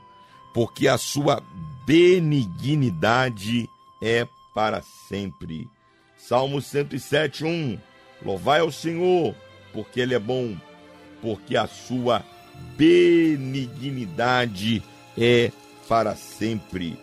porque 0.52 0.88
a 0.88 0.98
sua 0.98 1.40
benignidade 1.86 3.68
é 4.02 4.26
para 4.54 4.82
sempre. 4.82 5.68
Salmo 6.16 6.60
107, 6.60 7.44
1. 7.44 7.78
Louvai 8.24 8.60
ao 8.60 8.70
Senhor, 8.70 9.34
porque 9.72 10.00
Ele 10.00 10.14
é 10.14 10.18
bom, 10.18 10.54
porque 11.20 11.56
a 11.56 11.66
sua 11.66 12.24
benignidade 12.76 14.82
é 15.16 15.50
para 15.88 16.14
sempre. 16.14 16.98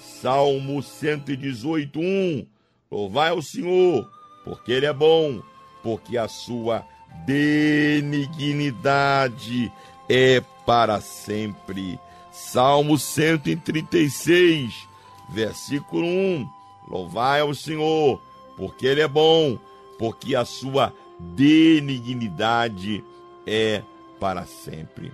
Salmo 0.00 0.82
118, 0.82 2.00
1. 2.00 2.46
Louvai 2.90 3.28
ao 3.30 3.42
Senhor, 3.42 4.10
porque 4.44 4.72
Ele 4.72 4.86
é 4.86 4.92
bom, 4.92 5.40
porque 5.82 6.18
a 6.18 6.28
sua 6.28 6.86
benignidade 7.26 9.72
é 10.08 10.42
para 10.64 11.00
sempre. 11.00 11.98
Salmo 12.30 12.98
136, 12.98 14.88
versículo 15.28 16.06
1. 16.06 16.48
Louvai 16.88 17.40
ao 17.40 17.54
Senhor, 17.54 18.20
porque 18.56 18.86
Ele 18.86 19.00
é 19.00 19.08
bom, 19.08 19.58
porque 19.98 20.34
a 20.34 20.44
sua 20.44 20.92
benignidade 21.18 23.04
é 23.46 23.82
para 24.18 24.44
sempre. 24.44 25.12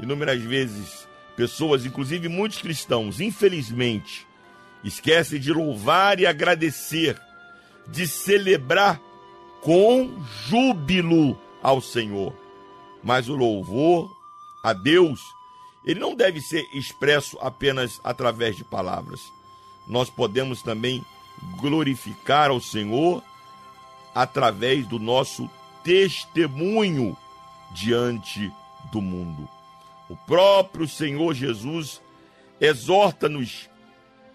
Inúmeras 0.00 0.40
vezes, 0.40 1.08
pessoas, 1.36 1.84
inclusive 1.84 2.28
muitos 2.28 2.58
cristãos, 2.58 3.20
infelizmente, 3.20 4.26
esquecem 4.84 5.40
de 5.40 5.52
louvar 5.52 6.20
e 6.20 6.26
agradecer, 6.26 7.20
de 7.86 8.06
celebrar 8.06 9.00
com 9.60 10.10
júbilo 10.46 11.38
ao 11.62 11.80
Senhor. 11.80 12.32
Mas 13.02 13.28
o 13.28 13.36
louvor 13.36 14.10
a 14.62 14.72
Deus, 14.72 15.20
ele 15.84 16.00
não 16.00 16.14
deve 16.14 16.40
ser 16.40 16.66
expresso 16.72 17.38
apenas 17.40 18.00
através 18.02 18.56
de 18.56 18.64
palavras. 18.64 19.20
Nós 19.86 20.10
podemos 20.10 20.62
também 20.62 21.04
glorificar 21.58 22.50
ao 22.50 22.60
Senhor 22.60 23.22
através 24.14 24.86
do 24.86 24.98
nosso 24.98 25.48
testemunho 25.82 27.16
diante 27.72 28.52
do 28.90 29.00
mundo. 29.00 29.48
O 30.08 30.16
próprio 30.16 30.88
Senhor 30.88 31.34
Jesus 31.34 32.02
exorta-nos, 32.60 33.68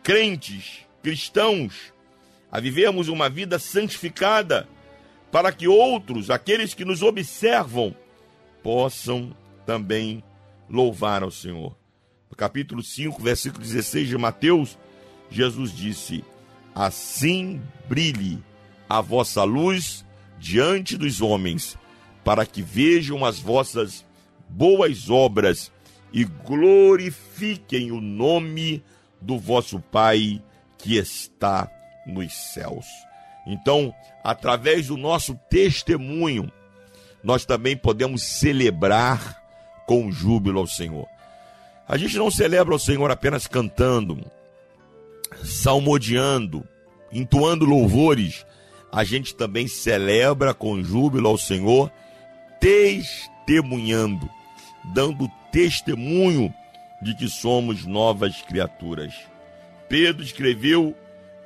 crentes, 0.02 0.86
cristãos, 1.02 1.94
a 2.52 2.60
vivermos 2.60 3.08
uma 3.08 3.30
vida 3.30 3.58
santificada, 3.58 4.70
para 5.34 5.52
que 5.52 5.68
outros, 5.68 6.30
aqueles 6.30 6.76
que 6.76 6.86
nos 6.86 7.02
observam, 7.02 7.96
possam 8.62 9.36
também 9.66 10.24
louvar 10.70 11.24
ao 11.24 11.32
Senhor. 11.32 11.76
No 12.30 12.38
capítulo 12.38 12.84
5, 12.84 13.20
versículo 13.20 13.64
16 13.64 14.10
de 14.10 14.16
Mateus, 14.16 14.78
Jesus 15.32 15.76
disse: 15.76 16.24
Assim 16.76 17.60
brilhe 17.90 18.44
a 18.88 19.02
vossa 19.02 19.44
luz 19.44 20.06
diante 20.38 20.96
dos 20.96 21.20
homens, 21.20 21.80
para 22.24 22.46
que 22.46 22.62
vejam 22.62 23.26
as 23.26 23.40
vossas 23.40 24.06
boas 24.48 25.10
obras 25.10 25.72
e 26.14 26.26
glorifiquem 26.26 27.92
o 27.92 28.00
nome 28.00 28.84
do 29.20 29.40
vosso 29.40 29.80
Pai 29.80 30.44
que 30.78 30.96
está 30.96 31.68
nos 32.06 32.32
céus. 32.54 32.86
Então, 33.46 33.94
através 34.24 34.88
do 34.88 34.98
nosso 34.98 35.36
testemunho, 35.50 36.52
nós 37.24 37.46
também 37.46 37.76
podemos 37.76 38.24
celebrar 38.24 39.42
com 39.86 40.12
júbilo 40.12 40.60
ao 40.60 40.68
Senhor. 40.68 41.08
A 41.88 41.98
gente 41.98 42.18
não 42.18 42.32
celebra 42.32 42.74
ao 42.74 42.80
Senhor 42.80 43.12
apenas 43.12 43.48
cantando, 43.48 44.26
salmodiando, 45.44 46.68
entoando 47.12 47.66
louvores, 47.66 48.46
a 48.92 49.04
gente 49.04 49.36
também 49.36 49.68
celebra 49.68 50.54
com 50.54 50.84
júbilo 50.84 51.28
ao 51.28 51.38
Senhor, 51.38 51.92
testemunhando, 52.60 54.30
dando 54.94 55.30
testemunho 55.52 56.54
de 57.02 57.14
que 57.16 57.28
somos 57.28 57.86
novas 57.86 58.42
criaturas. 58.42 59.14
Pedro 59.90 60.24
escreveu 60.24 60.96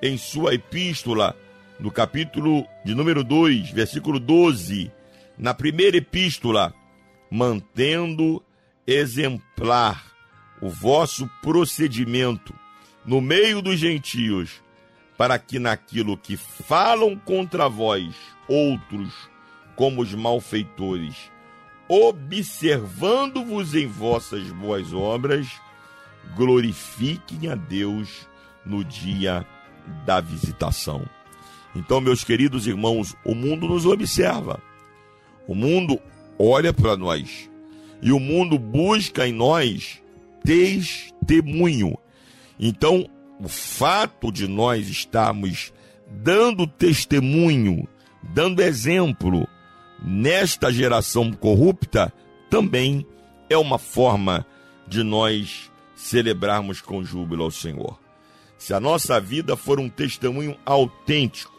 em 0.01 0.17
sua 0.17 0.53
epístola, 0.53 1.35
no 1.79 1.91
capítulo 1.91 2.65
de 2.83 2.95
número 2.95 3.23
2, 3.23 3.71
versículo 3.71 4.19
12, 4.19 4.91
na 5.37 5.53
primeira 5.53 5.97
epístola, 5.97 6.73
mantendo 7.29 8.43
exemplar 8.85 10.03
o 10.61 10.69
vosso 10.69 11.29
procedimento 11.41 12.53
no 13.05 13.21
meio 13.21 13.61
dos 13.61 13.79
gentios, 13.79 14.61
para 15.17 15.37
que 15.39 15.59
naquilo 15.59 16.17
que 16.17 16.35
falam 16.35 17.15
contra 17.15 17.67
vós 17.67 18.15
outros, 18.47 19.29
como 19.75 20.01
os 20.01 20.13
malfeitores, 20.13 21.31
observando-vos 21.87 23.75
em 23.75 23.87
vossas 23.87 24.43
boas 24.51 24.93
obras, 24.93 25.47
glorifiquem 26.35 27.49
a 27.49 27.55
Deus 27.55 28.27
no 28.65 28.83
dia 28.83 29.45
da 30.05 30.19
visitação. 30.19 31.16
Então, 31.77 32.01
meus 32.01 32.23
queridos 32.23 32.65
irmãos, 32.65 33.15
o 33.23 33.35
mundo 33.35 33.67
nos 33.67 33.85
observa. 33.85 34.59
O 35.47 35.53
mundo 35.53 35.99
olha 36.39 36.73
para 36.73 36.97
nós. 36.97 37.47
E 38.01 38.11
o 38.11 38.19
mundo 38.19 38.57
busca 38.57 39.27
em 39.27 39.31
nós 39.31 40.01
testemunho. 40.43 41.95
Então, 42.59 43.07
o 43.39 43.47
fato 43.47 44.31
de 44.31 44.47
nós 44.47 44.89
estarmos 44.89 45.71
dando 46.09 46.65
testemunho, 46.65 47.87
dando 48.23 48.63
exemplo 48.63 49.47
nesta 50.03 50.71
geração 50.71 51.31
corrupta, 51.31 52.11
também 52.49 53.05
é 53.49 53.57
uma 53.57 53.77
forma 53.77 54.45
de 54.87 55.03
nós 55.03 55.71
celebrarmos 55.95 56.81
com 56.81 57.03
júbilo 57.03 57.43
ao 57.43 57.51
Senhor. 57.51 57.99
se 58.57 58.73
a 58.73 58.79
nossa 58.79 59.21
vida 59.21 59.55
for 59.55 59.79
um 59.79 59.87
testemunho 59.87 60.57
autêntico 60.65 61.56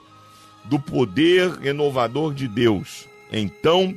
do 0.68 0.78
poder 0.78 1.50
renovador 1.58 2.34
de 2.34 2.46
Deus, 2.46 3.08
então 3.32 3.96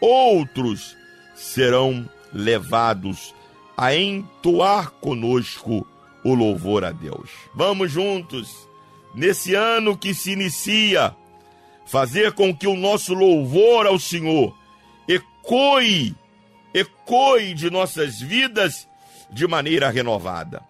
outros 0.00 0.96
serão 1.34 2.08
levados 2.32 3.34
a 3.76 3.94
entoar 3.94 4.90
conosco 4.90 5.86
o 6.22 6.34
louvor 6.34 6.84
a 6.84 6.92
Deus. 6.92 7.30
Vamos 7.54 7.90
juntos, 7.90 8.68
nesse 9.14 9.54
ano 9.54 9.96
que 9.96 10.12
se 10.12 10.32
inicia, 10.32 11.16
fazer 11.86 12.32
com 12.32 12.54
que 12.54 12.66
o 12.66 12.76
nosso 12.76 13.14
louvor 13.14 13.86
ao 13.86 13.98
Senhor 13.98 14.54
ecoe, 15.08 16.14
ecoe 16.74 17.54
de 17.54 17.70
nossas 17.70 18.20
vidas 18.20 18.86
de 19.30 19.46
maneira 19.46 19.88
renovada. 19.88 20.62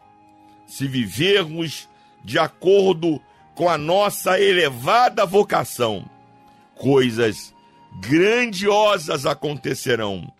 Se 0.66 0.86
vivermos 0.86 1.88
de 2.24 2.38
acordo 2.38 3.20
com 3.60 3.68
a 3.68 3.76
nossa 3.76 4.40
elevada 4.40 5.26
vocação, 5.26 6.08
coisas 6.76 7.52
grandiosas 8.00 9.26
acontecerão 9.26 10.32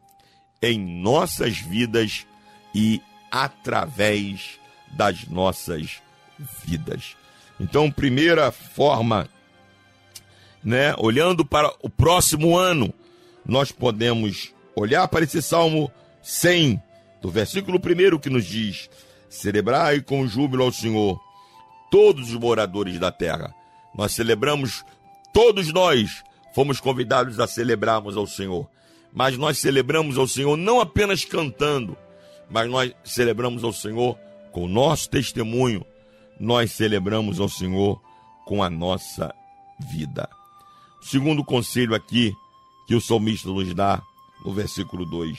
em 0.62 0.78
nossas 0.78 1.59
vidas 1.59 2.26
e 2.74 2.98
através 3.30 4.59
das 4.92 5.26
nossas 5.26 6.00
vidas. 6.64 7.14
Então, 7.61 7.90
primeira 7.90 8.50
forma, 8.50 9.28
né, 10.64 10.94
olhando 10.96 11.44
para 11.44 11.70
o 11.83 11.90
próximo 11.90 12.56
ano, 12.56 12.90
nós 13.44 13.70
podemos 13.70 14.54
olhar 14.74 15.06
para 15.09 15.24
esse 15.24 15.42
Salmo 15.42 15.92
100, 16.22 16.83
do 17.20 17.30
versículo 17.30 17.78
1 17.78 18.18
que 18.18 18.30
nos 18.30 18.46
diz: 18.46 18.88
Celebrai 19.28 20.00
com 20.00 20.26
júbilo 20.26 20.64
ao 20.64 20.72
Senhor 20.72 21.20
todos 21.90 22.31
os 22.31 22.35
moradores 22.35 22.98
da 22.98 23.11
terra. 23.11 23.55
Nós 23.94 24.12
celebramos, 24.12 24.85
todos 25.33 25.72
nós 25.72 26.22
fomos 26.55 26.81
convidados 26.81 27.40
a 27.40 27.46
celebrarmos 27.46 28.16
ao 28.16 28.26
Senhor. 28.26 28.68
Mas 29.12 29.37
nós 29.37 29.59
celebramos 29.59 30.16
ao 30.16 30.29
Senhor 30.29 30.57
não 30.57 30.81
apenas 30.81 31.24
cantando, 31.24 31.96
mas 32.48 32.70
nós 32.70 32.92
celebramos 33.05 33.64
ao 33.64 33.72
Senhor 33.72 34.16
com 34.53 34.64
o 34.64 34.68
nosso 34.68 35.09
testemunho, 35.11 35.85
nós 36.38 36.72
celebramos 36.72 37.40
ao 37.40 37.48
Senhor 37.48 38.00
com 38.44 38.62
a 38.62 38.70
nossa 38.70 39.35
vida. 39.92 40.29
O 41.00 41.05
segundo 41.05 41.44
conselho 41.44 41.94
aqui 41.94 42.33
que 42.87 42.94
o 42.94 43.00
salmista 43.00 43.48
nos 43.48 43.74
dá 43.74 44.03
no 44.44 44.53
versículo 44.53 45.05
2: 45.05 45.38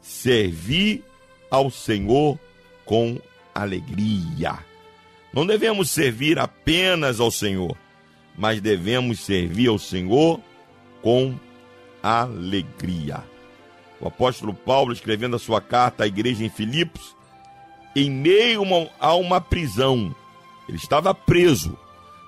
servir 0.00 1.04
ao 1.50 1.70
Senhor 1.70 2.38
com 2.84 3.20
alegria. 3.54 4.58
Não 5.34 5.44
devemos 5.44 5.90
servir 5.90 6.38
apenas 6.38 7.18
ao 7.18 7.28
Senhor, 7.28 7.76
mas 8.38 8.60
devemos 8.60 9.18
servir 9.18 9.68
ao 9.68 9.80
Senhor 9.80 10.40
com 11.02 11.34
alegria. 12.00 13.24
O 14.00 14.06
apóstolo 14.06 14.54
Paulo, 14.54 14.92
escrevendo 14.92 15.34
a 15.34 15.38
sua 15.40 15.60
carta 15.60 16.04
à 16.04 16.06
igreja 16.06 16.44
em 16.44 16.48
Filipos, 16.48 17.16
em 17.96 18.10
meio 18.10 18.62
a 19.00 19.14
uma 19.16 19.40
prisão, 19.40 20.14
ele 20.68 20.78
estava 20.78 21.12
preso, 21.12 21.76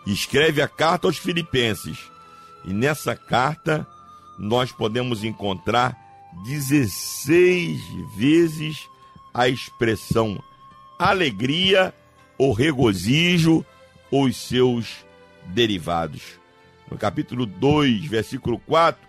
escreve 0.05 0.61
a 0.61 0.67
carta 0.67 1.07
aos 1.07 1.17
Filipenses. 1.17 1.99
E 2.65 2.73
nessa 2.73 3.15
carta 3.15 3.87
nós 4.37 4.73
podemos 4.73 5.23
encontrar 5.23 5.97
16 6.45 7.81
vezes 8.17 8.89
a 9.33 9.49
expressão 9.49 10.43
alegria 10.99 11.95
ou 12.39 12.53
regozijo 12.53 13.65
ou 14.11 14.25
os 14.25 14.37
seus 14.37 15.05
derivados. 15.47 16.23
No 16.91 16.97
capítulo 16.97 17.47
2, 17.47 18.05
versículo 18.07 18.59
4, 18.61 19.01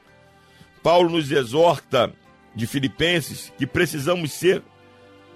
Paulo 0.81 1.09
nos 1.09 1.31
exorta 1.31 2.13
de 2.55 2.65
Filipenses 2.65 3.51
que 3.57 3.67
precisamos 3.67 4.31
ser 4.31 4.63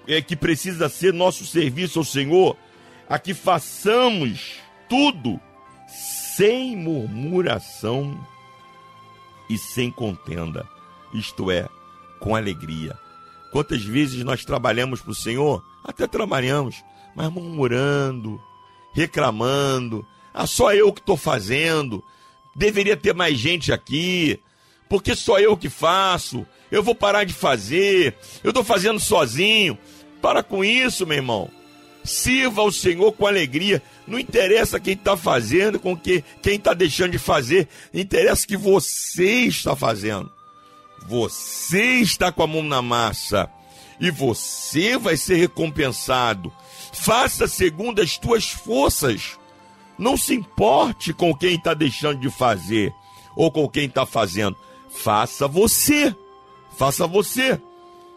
é, 0.06 0.20
que 0.20 0.34
precisa 0.34 0.88
ser 0.88 1.12
nosso 1.12 1.46
serviço 1.46 2.00
ao 2.00 2.04
Senhor, 2.04 2.56
a 3.08 3.18
que 3.18 3.34
façamos 3.34 4.56
tudo 4.88 5.40
sem 5.86 6.76
murmuração 6.76 8.18
e 9.48 9.56
sem 9.58 9.90
contenda, 9.90 10.66
isto 11.12 11.50
é, 11.50 11.68
com 12.18 12.34
alegria. 12.34 12.98
Quantas 13.52 13.84
vezes 13.84 14.24
nós 14.24 14.44
trabalhamos 14.44 15.02
para 15.02 15.10
o 15.10 15.14
Senhor? 15.14 15.62
Até 15.84 16.06
trabalhamos, 16.06 16.82
mas 17.14 17.30
murmurando, 17.30 18.40
reclamando. 18.92 20.06
Ah, 20.32 20.46
só 20.46 20.72
eu 20.72 20.92
que 20.92 21.00
estou 21.00 21.16
fazendo. 21.16 22.02
Deveria 22.54 22.96
ter 22.96 23.14
mais 23.14 23.38
gente 23.38 23.72
aqui. 23.72 24.40
Porque 24.88 25.14
só 25.14 25.38
eu 25.38 25.56
que 25.56 25.68
faço. 25.68 26.46
Eu 26.70 26.82
vou 26.82 26.94
parar 26.94 27.24
de 27.24 27.32
fazer. 27.32 28.16
Eu 28.42 28.50
estou 28.50 28.64
fazendo 28.64 29.00
sozinho. 29.00 29.78
Para 30.20 30.42
com 30.42 30.64
isso, 30.64 31.06
meu 31.06 31.16
irmão. 31.16 31.50
Sirva 32.04 32.62
ao 32.62 32.72
Senhor 32.72 33.12
com 33.12 33.26
alegria. 33.26 33.82
Não 34.06 34.18
interessa 34.18 34.80
quem 34.80 34.94
está 34.94 35.16
fazendo, 35.16 35.78
com 35.78 35.96
que, 35.96 36.24
quem 36.42 36.56
está 36.56 36.74
deixando 36.74 37.12
de 37.12 37.18
fazer. 37.18 37.68
Interessa 37.92 38.46
que 38.46 38.56
você 38.56 39.44
está 39.46 39.76
fazendo. 39.76 40.30
Você 41.06 41.96
está 41.96 42.30
com 42.32 42.42
a 42.42 42.46
mão 42.46 42.62
na 42.62 42.82
massa. 42.82 43.48
E 44.00 44.10
você 44.10 44.98
vai 44.98 45.16
ser 45.16 45.36
recompensado. 45.36 46.52
Faça 46.92 47.48
segundo 47.48 48.00
as 48.00 48.18
tuas 48.18 48.50
forças. 48.50 49.38
Não 49.98 50.16
se 50.16 50.34
importe 50.34 51.12
com 51.12 51.34
quem 51.34 51.54
está 51.54 51.74
deixando 51.74 52.20
de 52.20 52.30
fazer 52.30 52.94
ou 53.34 53.50
com 53.50 53.68
quem 53.68 53.86
está 53.86 54.04
fazendo. 54.04 54.56
Faça 54.90 55.48
você. 55.48 56.14
Faça 56.76 57.06
você. 57.06 57.60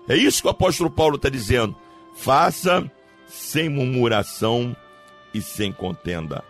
É 0.08 0.16
isso 0.16 0.42
que 0.42 0.48
o 0.48 0.52
apóstolo 0.52 0.90
Paulo 0.90 1.16
está 1.16 1.30
dizendo. 1.30 1.76
Faça 2.16 2.90
sem 3.28 3.70
murmuração 3.70 4.76
e 5.34 5.42
sem 5.42 5.72
contenda. 5.72 6.44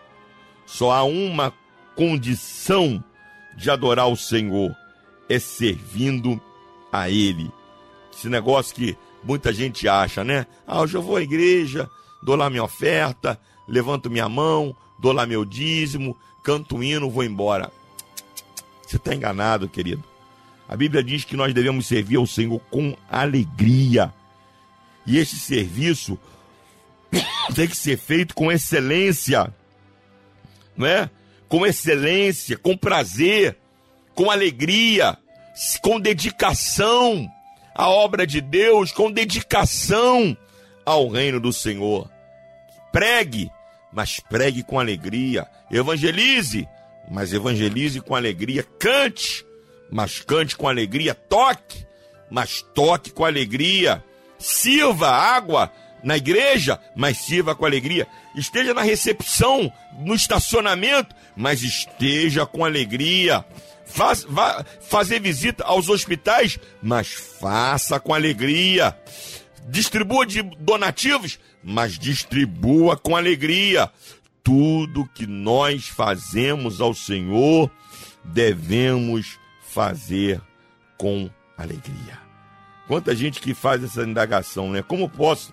Só 0.66 0.90
há 0.90 1.04
uma 1.04 1.52
condição 1.94 3.02
de 3.56 3.70
adorar 3.70 4.08
o 4.08 4.16
Senhor: 4.16 4.74
é 5.28 5.38
servindo 5.38 6.40
a 6.92 7.08
Ele. 7.08 7.50
Esse 8.12 8.28
negócio 8.28 8.74
que 8.74 8.96
muita 9.22 9.52
gente 9.52 9.88
acha, 9.88 10.22
né? 10.22 10.46
Ah, 10.66 10.80
hoje 10.80 10.96
eu 10.96 11.02
vou 11.02 11.16
à 11.16 11.22
igreja, 11.22 11.88
dou 12.22 12.36
lá 12.36 12.50
minha 12.50 12.64
oferta, 12.64 13.40
levanto 13.66 14.10
minha 14.10 14.28
mão, 14.28 14.74
dou 14.98 15.12
lá 15.12 15.26
meu 15.26 15.44
dízimo, 15.44 16.16
canto 16.42 16.76
um 16.76 16.82
hino, 16.82 17.10
vou 17.10 17.24
embora. 17.24 17.70
Você 18.86 18.96
está 18.96 19.14
enganado, 19.14 19.68
querido. 19.68 20.04
A 20.68 20.76
Bíblia 20.76 21.02
diz 21.02 21.24
que 21.24 21.36
nós 21.36 21.52
devemos 21.54 21.86
servir 21.86 22.16
ao 22.16 22.26
Senhor 22.26 22.60
com 22.70 22.96
alegria. 23.10 24.12
E 25.06 25.18
esse 25.18 25.36
serviço 25.38 26.18
tem 27.54 27.68
que 27.68 27.76
ser 27.76 27.96
feito 27.96 28.34
com 28.34 28.50
excelência, 28.50 29.52
não 30.76 30.86
é? 30.86 31.08
Com 31.48 31.64
excelência, 31.64 32.56
com 32.56 32.76
prazer, 32.76 33.56
com 34.14 34.30
alegria, 34.30 35.16
com 35.80 36.00
dedicação 36.00 37.30
à 37.74 37.88
obra 37.88 38.26
de 38.26 38.40
Deus, 38.40 38.90
com 38.90 39.10
dedicação 39.10 40.36
ao 40.86 41.08
reino 41.08 41.40
do 41.40 41.52
Senhor. 41.52 42.08
Pregue, 42.92 43.50
mas 43.92 44.20
pregue 44.20 44.62
com 44.62 44.78
alegria. 44.78 45.46
Evangelize, 45.70 46.68
mas 47.10 47.32
evangelize 47.32 48.00
com 48.00 48.14
alegria. 48.14 48.62
Cante, 48.78 49.44
mas 49.90 50.20
cante 50.20 50.56
com 50.56 50.68
alegria. 50.68 51.14
Toque, 51.14 51.84
mas 52.30 52.62
toque 52.74 53.10
com 53.10 53.24
alegria. 53.24 54.02
Sirva 54.38 55.08
água 55.08 55.72
na 56.02 56.16
igreja, 56.16 56.78
mas 56.94 57.18
sirva 57.18 57.54
com 57.54 57.66
alegria. 57.66 58.06
Esteja 58.36 58.72
na 58.72 58.82
recepção, 58.82 59.72
no 59.98 60.14
estacionamento, 60.14 61.14
mas 61.36 61.62
esteja 61.62 62.46
com 62.46 62.64
alegria. 62.64 63.44
Faz, 63.84 64.26
fazer 64.80 65.20
visita 65.20 65.64
aos 65.64 65.88
hospitais, 65.88 66.58
mas 66.82 67.08
faça 67.08 67.98
com 67.98 68.12
alegria. 68.12 68.96
Distribua 69.68 70.24
de 70.24 70.42
donativos, 70.42 71.38
mas 71.62 71.98
distribua 71.98 72.96
com 72.96 73.16
alegria. 73.16 73.90
Tudo 74.42 75.08
que 75.12 75.26
nós 75.26 75.88
fazemos 75.88 76.80
ao 76.80 76.94
Senhor, 76.94 77.70
devemos 78.24 79.38
fazer 79.60 80.40
com 80.96 81.28
alegria. 81.58 82.18
Quanta 82.86 83.14
gente 83.14 83.40
que 83.40 83.54
faz 83.54 83.82
essa 83.82 84.04
indagação, 84.04 84.70
né? 84.70 84.82
Como 84.82 85.08
posso 85.08 85.52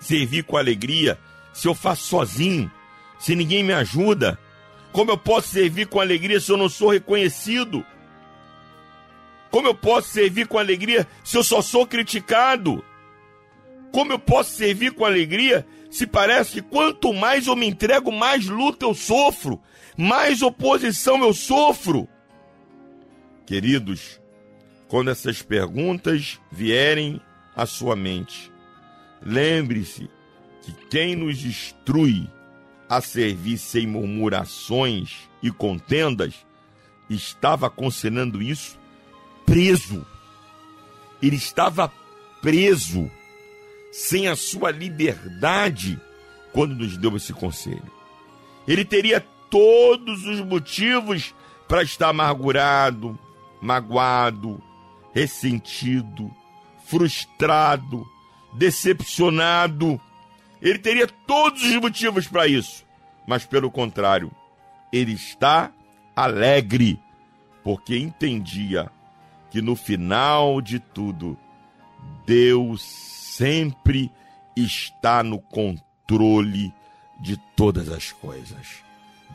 servir 0.00 0.42
com 0.42 0.56
alegria 0.56 1.18
se 1.52 1.68
eu 1.68 1.74
faço 1.74 2.02
sozinho, 2.04 2.70
se 3.18 3.36
ninguém 3.36 3.62
me 3.62 3.72
ajuda? 3.72 4.38
Como 4.92 5.10
eu 5.10 5.18
posso 5.18 5.48
servir 5.48 5.86
com 5.86 6.00
alegria 6.00 6.40
se 6.40 6.50
eu 6.50 6.56
não 6.56 6.68
sou 6.68 6.90
reconhecido? 6.90 7.84
Como 9.56 9.68
eu 9.68 9.74
posso 9.74 10.10
servir 10.10 10.46
com 10.46 10.58
alegria 10.58 11.08
se 11.24 11.34
eu 11.34 11.42
só 11.42 11.62
sou 11.62 11.86
criticado? 11.86 12.84
Como 13.90 14.12
eu 14.12 14.18
posso 14.18 14.50
servir 14.50 14.92
com 14.92 15.02
alegria 15.02 15.66
se 15.90 16.06
parece 16.06 16.52
que 16.52 16.60
quanto 16.60 17.10
mais 17.14 17.46
eu 17.46 17.56
me 17.56 17.66
entrego, 17.66 18.12
mais 18.12 18.44
luta 18.44 18.84
eu 18.84 18.92
sofro, 18.92 19.58
mais 19.96 20.42
oposição 20.42 21.22
eu 21.24 21.32
sofro? 21.32 22.06
Queridos, 23.46 24.20
quando 24.88 25.08
essas 25.08 25.40
perguntas 25.40 26.38
vierem 26.52 27.18
à 27.56 27.64
sua 27.64 27.96
mente, 27.96 28.52
lembre-se 29.22 30.06
que 30.60 30.72
quem 30.90 31.16
nos 31.16 31.42
instrui 31.42 32.30
a 32.90 33.00
servir 33.00 33.56
sem 33.56 33.86
murmurações 33.86 35.16
e 35.42 35.50
contendas 35.50 36.34
estava 37.08 37.68
aconselhando 37.68 38.42
isso 38.42 38.78
preso. 39.46 40.04
Ele 41.22 41.36
estava 41.36 41.90
preso, 42.42 43.10
sem 43.90 44.28
a 44.28 44.36
sua 44.36 44.70
liberdade, 44.70 45.98
quando 46.52 46.74
nos 46.74 46.98
deu 46.98 47.16
esse 47.16 47.32
conselho. 47.32 47.90
Ele 48.68 48.84
teria 48.84 49.20
todos 49.48 50.26
os 50.26 50.40
motivos 50.40 51.34
para 51.68 51.82
estar 51.82 52.08
amargurado, 52.08 53.18
magoado, 53.60 54.62
ressentido, 55.14 56.30
frustrado, 56.84 58.06
decepcionado. 58.52 60.00
Ele 60.60 60.78
teria 60.78 61.06
todos 61.06 61.62
os 61.62 61.76
motivos 61.76 62.26
para 62.26 62.46
isso. 62.46 62.84
Mas, 63.26 63.44
pelo 63.44 63.70
contrário, 63.70 64.30
ele 64.92 65.12
está 65.12 65.72
alegre, 66.14 66.98
porque 67.64 67.96
entendia 67.98 68.90
que 69.56 69.62
no 69.62 69.74
final 69.74 70.60
de 70.60 70.78
tudo, 70.78 71.34
Deus 72.26 72.82
sempre 72.82 74.12
está 74.54 75.22
no 75.22 75.38
controle 75.38 76.74
de 77.22 77.38
todas 77.56 77.88
as 77.88 78.12
coisas. 78.12 78.84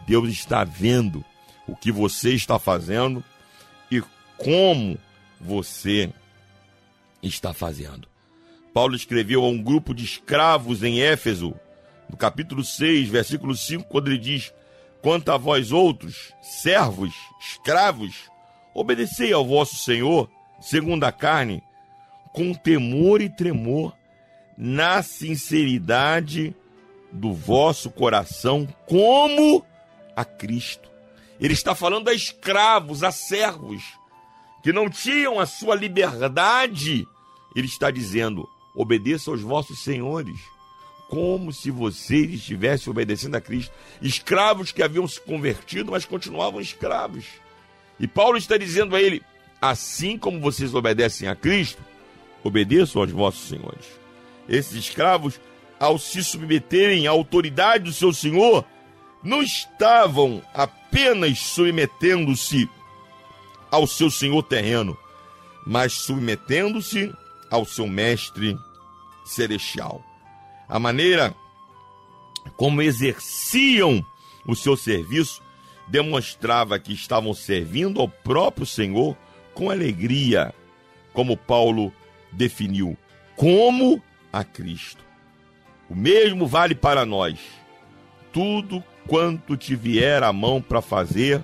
Deus 0.05 0.29
está 0.29 0.63
vendo 0.63 1.25
o 1.67 1.75
que 1.75 1.91
você 1.91 2.35
está 2.35 2.59
fazendo 2.59 3.23
e 3.89 3.99
como 4.37 4.95
você 5.39 6.13
está 7.23 7.51
fazendo. 7.51 8.07
Paulo 8.71 8.95
escreveu 8.95 9.43
a 9.43 9.47
um 9.47 9.59
grupo 9.59 9.91
de 9.91 10.05
escravos 10.05 10.83
em 10.83 11.01
Éfeso, 11.01 11.55
no 12.07 12.15
capítulo 12.15 12.63
6, 12.63 13.09
versículo 13.09 13.55
5, 13.55 13.85
quando 13.85 14.09
ele 14.09 14.19
diz: 14.19 14.53
Quanto 15.01 15.31
a 15.31 15.37
vós 15.37 15.71
outros, 15.71 16.31
servos, 16.43 17.11
escravos, 17.39 18.29
obedecei 18.73 19.33
ao 19.33 19.45
vosso 19.45 19.75
Senhor, 19.75 20.29
segundo 20.59 21.03
a 21.03 21.11
carne, 21.11 21.63
com 22.33 22.53
temor 22.53 23.21
e 23.21 23.29
tremor, 23.29 23.95
na 24.57 25.01
sinceridade 25.01 26.55
do 27.11 27.33
vosso 27.33 27.89
coração, 27.89 28.67
como 28.87 29.65
a 30.15 30.23
Cristo. 30.23 30.89
Ele 31.39 31.53
está 31.53 31.73
falando 31.73 32.09
a 32.09 32.13
escravos, 32.13 33.03
a 33.03 33.11
servos, 33.11 33.83
que 34.61 34.71
não 34.71 34.89
tinham 34.89 35.39
a 35.39 35.45
sua 35.45 35.75
liberdade. 35.75 37.07
Ele 37.55 37.67
está 37.67 37.89
dizendo: 37.89 38.47
obedeça 38.75 39.31
aos 39.31 39.41
vossos 39.41 39.83
senhores, 39.83 40.39
como 41.09 41.51
se 41.51 41.71
vocês 41.71 42.31
estivessem 42.31 42.91
obedecendo 42.91 43.35
a 43.35 43.41
Cristo. 43.41 43.73
Escravos 44.01 44.71
que 44.71 44.83
haviam 44.83 45.07
se 45.07 45.19
convertido, 45.19 45.91
mas 45.91 46.05
continuavam 46.05 46.61
escravos. 46.61 47.25
E 48.01 48.07
Paulo 48.07 48.37
está 48.37 48.57
dizendo 48.57 48.95
a 48.95 49.01
ele: 49.01 49.21
assim 49.61 50.17
como 50.17 50.41
vocês 50.41 50.73
obedecem 50.73 51.29
a 51.29 51.35
Cristo, 51.35 51.81
obedeçam 52.43 53.03
aos 53.03 53.11
vossos 53.11 53.47
senhores. 53.47 53.85
Esses 54.49 54.73
escravos, 54.73 55.39
ao 55.79 55.99
se 55.99 56.23
submeterem 56.23 57.07
à 57.07 57.11
autoridade 57.11 57.83
do 57.83 57.93
seu 57.93 58.11
senhor, 58.11 58.65
não 59.23 59.41
estavam 59.43 60.41
apenas 60.51 61.39
submetendo-se 61.39 62.67
ao 63.69 63.85
seu 63.85 64.09
senhor 64.09 64.41
terreno, 64.43 64.97
mas 65.65 65.93
submetendo-se 65.93 67.13
ao 67.51 67.65
seu 67.65 67.87
mestre 67.87 68.57
celestial. 69.23 70.03
A 70.67 70.79
maneira 70.79 71.35
como 72.57 72.81
exerciam 72.81 74.03
o 74.47 74.55
seu 74.55 74.75
serviço 74.75 75.41
demonstrava 75.91 76.79
que 76.79 76.93
estavam 76.93 77.33
servindo 77.33 77.99
ao 77.99 78.07
próprio 78.07 78.65
Senhor 78.65 79.17
com 79.53 79.69
alegria, 79.69 80.53
como 81.11 81.35
Paulo 81.35 81.93
definiu, 82.31 82.97
como 83.35 84.01
a 84.31 84.41
Cristo. 84.41 85.03
O 85.89 85.95
mesmo 85.95 86.47
vale 86.47 86.73
para 86.73 87.05
nós. 87.05 87.37
Tudo 88.31 88.81
quanto 89.05 89.57
te 89.57 89.75
vier 89.75 90.23
à 90.23 90.31
mão 90.31 90.61
para 90.61 90.81
fazer, 90.81 91.43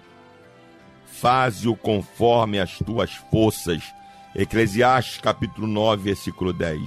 faze-o 1.05 1.75
conforme 1.75 2.57
as 2.57 2.77
tuas 2.77 3.11
forças. 3.29 3.83
Eclesiastes 4.33 5.17
capítulo 5.17 5.67
9, 5.67 6.03
versículo 6.03 6.53
10. 6.53 6.79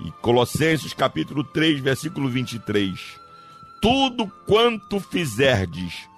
E 0.00 0.10
Colossenses 0.20 0.92
capítulo 0.92 1.44
3, 1.44 1.78
versículo 1.78 2.28
23. 2.28 2.98
Tudo 3.80 4.26
quanto 4.46 4.98
fizerdes, 4.98 6.09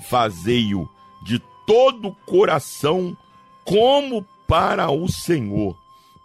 fazei-o 0.00 0.88
de 1.22 1.38
todo 1.66 2.08
o 2.08 2.14
coração, 2.14 3.16
como 3.64 4.24
para 4.46 4.90
o 4.90 5.08
Senhor, 5.08 5.76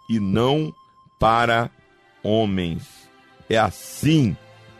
e 0.08 0.18
não 0.18 0.74
para 1.18 1.70
homens. 2.22 2.82
É 3.48 3.58
assim 3.58 4.36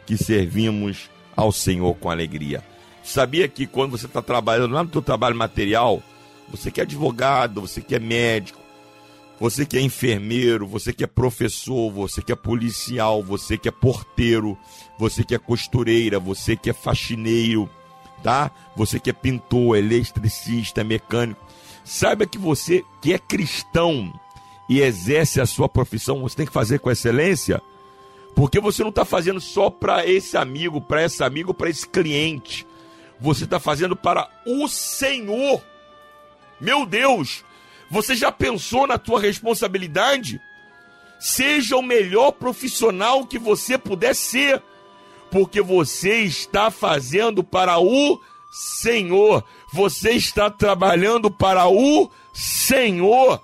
que 0.07 0.17
servimos 0.17 1.11
ao 1.37 1.53
Senhor 1.53 1.95
com 1.97 2.11
alegria. 2.11 2.65
Sabia 3.03 3.47
que 3.49 3.67
quando 3.67 3.91
você 3.91 4.07
está 4.07 4.23
trabalhando 4.23 4.73
lá 4.73 4.83
no 4.83 4.91
seu 4.91 5.03
trabalho 5.03 5.37
material, 5.37 6.03
você 6.49 6.71
que 6.71 6.81
é 6.81 6.85
advogado, 6.85 7.61
você 7.61 7.83
que 7.83 7.95
é 7.95 7.99
médico, 7.99 8.59
você 9.39 9.67
que 9.67 9.77
é 9.77 9.81
enfermeiro, 9.81 10.67
você 10.67 10.93
que 10.93 11.05
é 11.05 11.07
professor, 11.07 11.91
você 11.91 12.23
que 12.23 12.33
é 12.33 12.37
policial, 12.37 13.23
você 13.23 13.59
que 13.59 13.69
é 13.69 13.73
porteiro, 13.73 14.57
você 14.99 15.25
que 15.25 15.35
é 15.35 15.39
costureira, 15.39 16.19
você 16.19 16.57
que 16.57 16.71
é 16.71 16.73
faxineiro, 16.73 17.69
tá? 18.25 18.51
Você 18.75 18.99
que 18.99 19.11
é 19.11 19.12
pintor, 19.12 19.77
eletricista, 19.77 20.83
mecânico. 20.83 21.45
Saiba 21.85 22.27
que 22.27 22.39
você 22.39 22.83
que 23.03 23.12
é 23.12 23.18
cristão 23.18 24.11
e 24.66 24.81
exerce 24.81 25.43
a 25.43 25.47
sua 25.47 25.68
profissão, 25.68 26.22
você 26.22 26.35
tem 26.35 26.47
que 26.47 26.53
fazer 26.53 26.81
com 26.81 26.91
excelência, 26.91 27.61
porque 28.35 28.59
você 28.59 28.83
não 28.83 28.89
está 28.89 29.05
fazendo 29.05 29.39
só 29.41 29.68
para 29.68 30.07
esse 30.07 30.39
amigo, 30.39 30.81
para 30.81 31.05
esse 31.05 31.22
amigo, 31.22 31.53
para 31.53 31.68
esse 31.68 31.87
cliente. 31.87 32.66
Você 33.20 33.45
está 33.45 33.61
fazendo 33.61 33.95
para 33.95 34.29
o 34.47 34.66
Senhor. 34.66 35.62
Meu 36.59 36.87
Deus, 36.87 37.45
você 37.91 38.16
já 38.16 38.33
pensou 38.33 38.87
na 38.87 38.97
tua 38.97 39.20
responsabilidade? 39.20 40.41
Seja 41.20 41.77
o 41.77 41.83
melhor 41.83 42.33
profissional 42.33 43.27
que 43.27 43.39
você 43.39 43.77
puder 43.77 44.14
ser, 44.14 44.62
porque 45.35 45.61
você 45.61 46.20
está 46.20 46.70
fazendo 46.70 47.43
para 47.43 47.80
o 47.80 48.20
Senhor. 48.53 49.45
Você 49.72 50.12
está 50.12 50.49
trabalhando 50.49 51.28
para 51.28 51.66
o 51.66 52.09
Senhor. 52.32 53.43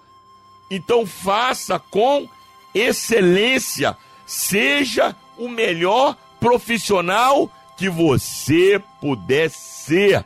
Então 0.70 1.05
faça 1.05 1.80
com 1.80 2.28
excelência. 2.72 3.97
Seja 4.24 5.16
o 5.36 5.49
melhor 5.49 6.16
profissional 6.38 7.51
que 7.76 7.88
você 7.88 8.80
puder 9.01 9.51
ser, 9.51 10.24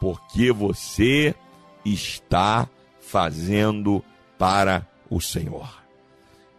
porque 0.00 0.52
você 0.52 1.34
está 1.84 2.68
fazendo 3.00 4.04
para 4.38 4.86
o 5.10 5.20
Senhor. 5.20 5.68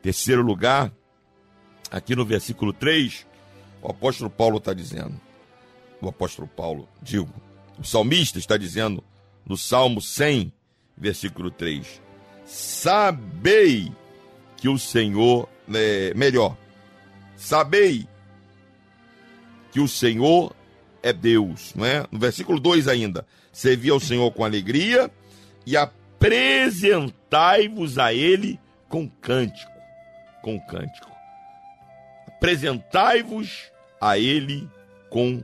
Terceiro 0.02 0.42
lugar, 0.42 0.92
aqui 1.90 2.14
no 2.14 2.26
versículo 2.26 2.74
3, 2.74 3.26
o 3.84 3.92
apóstolo 3.92 4.30
Paulo 4.30 4.60
está 4.60 4.74
dizendo, 4.74 5.20
o 6.02 6.08
apóstolo 6.08 6.48
Paulo, 6.48 6.88
digo, 7.02 7.28
o 7.78 7.84
salmista 7.84 8.40
está 8.40 8.56
dizendo 8.56 9.04
no 9.46 9.58
Salmo 9.58 10.02
100, 10.02 10.54
versículo 10.98 11.52
3: 11.52 12.02
Sabei 12.46 13.92
que 14.56 14.70
o 14.70 14.80
Senhor, 14.80 15.50
é, 15.74 16.14
melhor, 16.14 16.56
sabei 17.36 18.08
que 19.72 19.82
o 19.82 19.88
Senhor 19.88 20.56
é 21.02 21.12
Deus, 21.12 21.74
não 21.76 21.86
é? 21.86 22.06
No 22.10 22.20
versículo 22.20 22.62
2 22.62 22.88
ainda, 22.88 23.28
servi 23.52 23.90
ao 23.90 24.00
Senhor 24.00 24.32
com 24.32 24.46
alegria 24.46 25.12
e 25.66 25.76
apresentai-vos 25.76 27.98
a 27.98 28.14
Ele 28.14 28.58
com 28.88 29.10
cântico, 29.10 29.74
com 30.42 30.58
cântico. 30.62 31.12
Apresentai-vos 32.28 33.73
a 34.04 34.20
Ele 34.20 34.70
com 35.10 35.42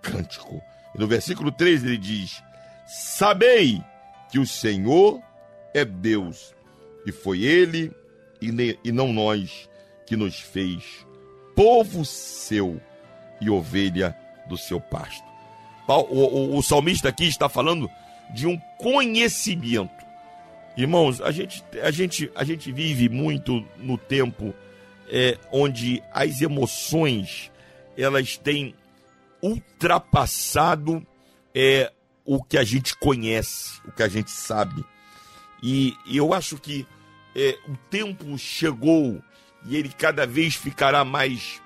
cântico. 0.00 0.62
E 0.94 0.98
no 0.98 1.06
versículo 1.06 1.52
3 1.52 1.84
ele 1.84 1.98
diz: 1.98 2.42
Sabei 2.86 3.82
que 4.30 4.38
o 4.38 4.46
Senhor 4.46 5.20
é 5.74 5.84
Deus, 5.84 6.54
e 7.06 7.12
foi 7.12 7.42
Ele 7.42 7.92
e, 8.40 8.90
não 8.90 9.12
nós 9.12 9.68
que 10.06 10.16
nos 10.16 10.40
fez 10.40 11.06
povo 11.54 12.04
seu 12.04 12.80
e 13.40 13.50
ovelha 13.50 14.16
do 14.48 14.56
seu 14.56 14.80
pasto. 14.80 15.24
O, 15.86 15.92
o, 15.92 16.56
o 16.56 16.62
salmista 16.62 17.10
aqui 17.10 17.26
está 17.26 17.48
falando 17.48 17.90
de 18.32 18.46
um 18.46 18.58
conhecimento. 18.78 20.02
Irmãos, 20.76 21.20
a 21.20 21.30
gente, 21.30 21.62
a 21.82 21.90
gente, 21.90 22.30
a 22.34 22.42
gente 22.42 22.72
vive 22.72 23.10
muito 23.10 23.62
no 23.76 23.98
tempo 23.98 24.54
é, 25.10 25.36
onde 25.52 26.02
as 26.10 26.40
emoções 26.40 27.51
elas 27.96 28.36
têm 28.36 28.74
ultrapassado 29.42 31.04
é, 31.54 31.92
o 32.24 32.42
que 32.42 32.56
a 32.56 32.64
gente 32.64 32.96
conhece, 32.96 33.80
o 33.86 33.92
que 33.92 34.02
a 34.02 34.08
gente 34.08 34.30
sabe. 34.30 34.84
E, 35.62 35.96
e 36.06 36.16
eu 36.16 36.32
acho 36.32 36.56
que 36.58 36.86
é, 37.34 37.58
o 37.68 37.76
tempo 37.90 38.36
chegou 38.38 39.22
e 39.64 39.76
ele 39.76 39.90
cada 39.90 40.26
vez 40.26 40.54
ficará 40.54 41.04
mais 41.04 41.60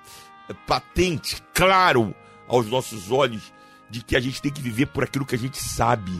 é, 0.49 0.53
patente, 0.53 1.41
claro 1.53 2.15
aos 2.47 2.67
nossos 2.67 3.11
olhos, 3.11 3.53
de 3.89 4.03
que 4.03 4.15
a 4.15 4.19
gente 4.19 4.41
tem 4.41 4.51
que 4.51 4.61
viver 4.61 4.87
por 4.87 5.03
aquilo 5.03 5.25
que 5.25 5.35
a 5.35 5.39
gente 5.39 5.57
sabe, 5.57 6.11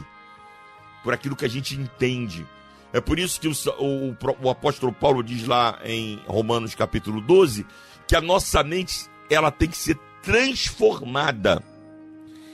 por 1.02 1.12
aquilo 1.12 1.36
que 1.36 1.44
a 1.44 1.48
gente 1.48 1.74
entende. 1.74 2.46
É 2.92 3.00
por 3.00 3.18
isso 3.18 3.40
que 3.40 3.48
o, 3.48 3.52
o, 3.78 4.16
o 4.42 4.50
apóstolo 4.50 4.92
Paulo 4.92 5.22
diz 5.22 5.46
lá 5.46 5.78
em 5.84 6.20
Romanos 6.26 6.74
capítulo 6.74 7.20
12 7.20 7.66
que 8.06 8.16
a 8.16 8.20
nossa 8.20 8.62
mente 8.62 9.10
ela 9.30 9.50
tem 9.50 9.68
que 9.68 9.76
ser 9.76 9.98
transformada. 10.22 11.62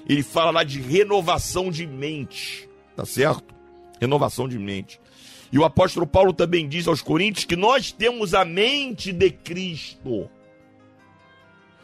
Ele 0.09 0.23
fala 0.23 0.51
lá 0.51 0.65
de 0.65 0.81
renovação 0.81 1.71
de 1.71 1.87
mente, 1.87 2.69
tá 2.95 3.05
certo? 3.05 3.55
Renovação 4.01 4.49
de 4.49 4.59
mente. 4.59 5.01
E 5.51 5.59
o 5.59 5.65
apóstolo 5.65 6.07
Paulo 6.07 6.33
também 6.33 6.69
diz 6.69 6.89
aos 6.89 7.01
Coríntios 7.01 7.45
que 7.45 7.57
nós 7.57 7.93
temos 7.93 8.35
a 8.35 8.45
mente 8.45 9.13
de 9.13 9.31
Cristo. 9.31 10.29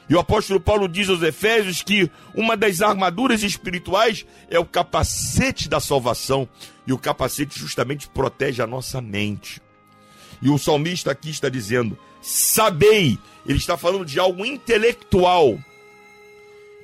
E 0.09 0.15
o 0.17 0.19
apóstolo 0.19 0.61
Paulo 0.61 0.89
diz 0.89 1.09
aos 1.09 1.23
Efésios 1.23 1.85
que 1.85 2.11
uma 2.35 2.57
das 2.57 2.83
armaduras 2.83 3.45
espirituais 3.45 4.27
é 4.51 4.59
o 4.59 4.65
capacete 4.65 5.69
da 5.69 5.79
salvação. 5.79 6.49
E 6.85 6.93
o 6.93 6.99
capacete 6.99 7.57
justamente 7.57 8.09
protege 8.09 8.61
a 8.61 8.67
nossa 8.67 9.01
mente. 9.01 9.63
E 10.43 10.51
o 10.51 10.59
salmista 10.59 11.13
aqui 11.13 11.31
está 11.31 11.49
dizendo: 11.49 11.97
sabei. 12.21 13.19
Ele 13.47 13.59
está 13.59 13.77
falando 13.77 14.05
de 14.05 14.19
algo 14.19 14.45
intelectual. 14.45 15.59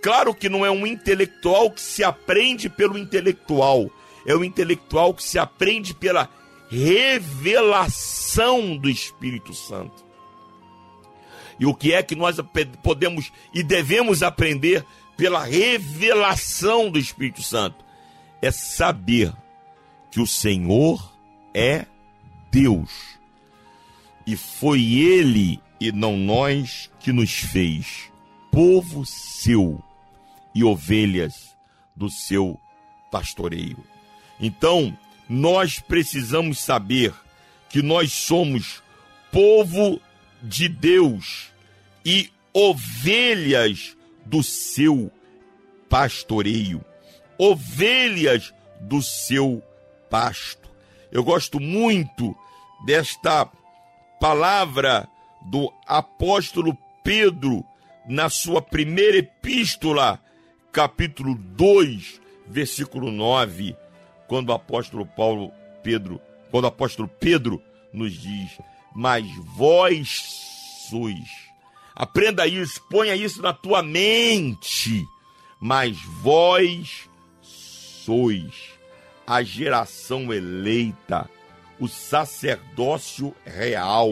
Claro 0.03 0.35
que 0.35 0.49
não 0.49 0.65
é 0.65 0.71
um 0.71 0.87
intelectual 0.87 1.71
que 1.71 1.81
se 1.81 2.05
aprende 2.05 2.69
pelo 2.69 2.97
intelectual. 2.97 3.91
É 4.27 4.35
o 4.35 4.45
intelectual 4.45 5.13
que 5.15 5.23
se 5.23 5.39
aprende 5.39 5.95
pela 5.95 6.29
revelação 6.69 7.97
do 8.77 8.89
Espírito 8.89 9.55
Santo. 9.55 10.05
E 11.59 11.67
o 11.67 11.75
que 11.75 11.93
é 11.93 12.03
que 12.03 12.15
nós 12.15 12.37
podemos 12.83 13.33
e 13.55 13.63
devemos 13.63 14.23
aprender 14.23 14.85
pela 15.17 15.43
revelação 15.45 16.91
do 16.91 16.99
Espírito 16.99 17.43
Santo? 17.43 17.85
É 18.43 18.51
saber 18.51 19.33
que 20.11 20.21
o 20.21 20.27
Senhor 20.27 21.13
é 21.55 21.87
Deus. 22.51 23.16
E 24.27 24.37
foi 24.37 24.83
Ele 24.95 25.61
e 25.81 25.93
não 25.93 26.17
nós 26.17 26.91
que 26.99 27.13
nos 27.13 27.33
fez 27.33 28.11
povo 28.51 29.05
seu 29.05 29.83
e 30.55 30.65
ovelhas 30.65 31.55
do 31.95 32.09
seu 32.09 32.59
pastoreio. 33.11 33.85
Então, 34.41 34.97
nós 35.29 35.79
precisamos 35.79 36.59
saber 36.59 37.13
que 37.69 37.83
nós 37.83 38.13
somos 38.13 38.83
povo 39.31 40.01
de 40.43 40.69
Deus 40.69 41.51
e 42.05 42.31
ovelhas 42.55 43.97
do 44.25 44.43
seu 44.43 45.13
pastoreio, 45.89 46.83
ovelhas 47.37 48.55
do 48.81 49.03
seu 49.03 49.63
pasto. 50.09 50.71
Eu 51.13 51.23
gosto 51.23 51.61
muito 51.61 52.35
desta 52.87 53.47
palavra 54.21 55.09
do 55.43 55.73
apóstolo 55.87 56.77
Pedro 57.03 57.65
na 58.09 58.29
sua 58.29 58.63
primeira 58.63 59.19
epístola, 59.19 60.21
capítulo 60.73 61.35
2, 61.35 62.21
versículo 62.47 63.11
9, 63.11 63.77
quando 64.29 64.51
o 64.51 64.53
apóstolo 64.53 65.07
Paulo 65.07 65.53
Pedro, 65.83 66.21
quando 66.51 66.65
o 66.65 66.69
apóstolo 66.69 67.09
Pedro 67.09 67.63
nos 67.93 68.13
diz: 68.13 68.59
"Mas 68.95 69.27
vós 69.57 70.87
sois". 70.89 71.47
Aprenda 71.95 72.47
isso, 72.47 72.83
ponha 72.91 73.17
isso 73.17 73.41
na 73.41 73.55
tua 73.55 73.83
mente. 73.83 75.03
Mas 75.59 75.97
vós 76.21 77.09
sois 77.41 78.77
a 79.27 79.43
geração 79.43 80.33
eleita, 80.33 81.29
o 81.79 81.89
sacerdócio 81.89 83.35
real, 83.45 84.11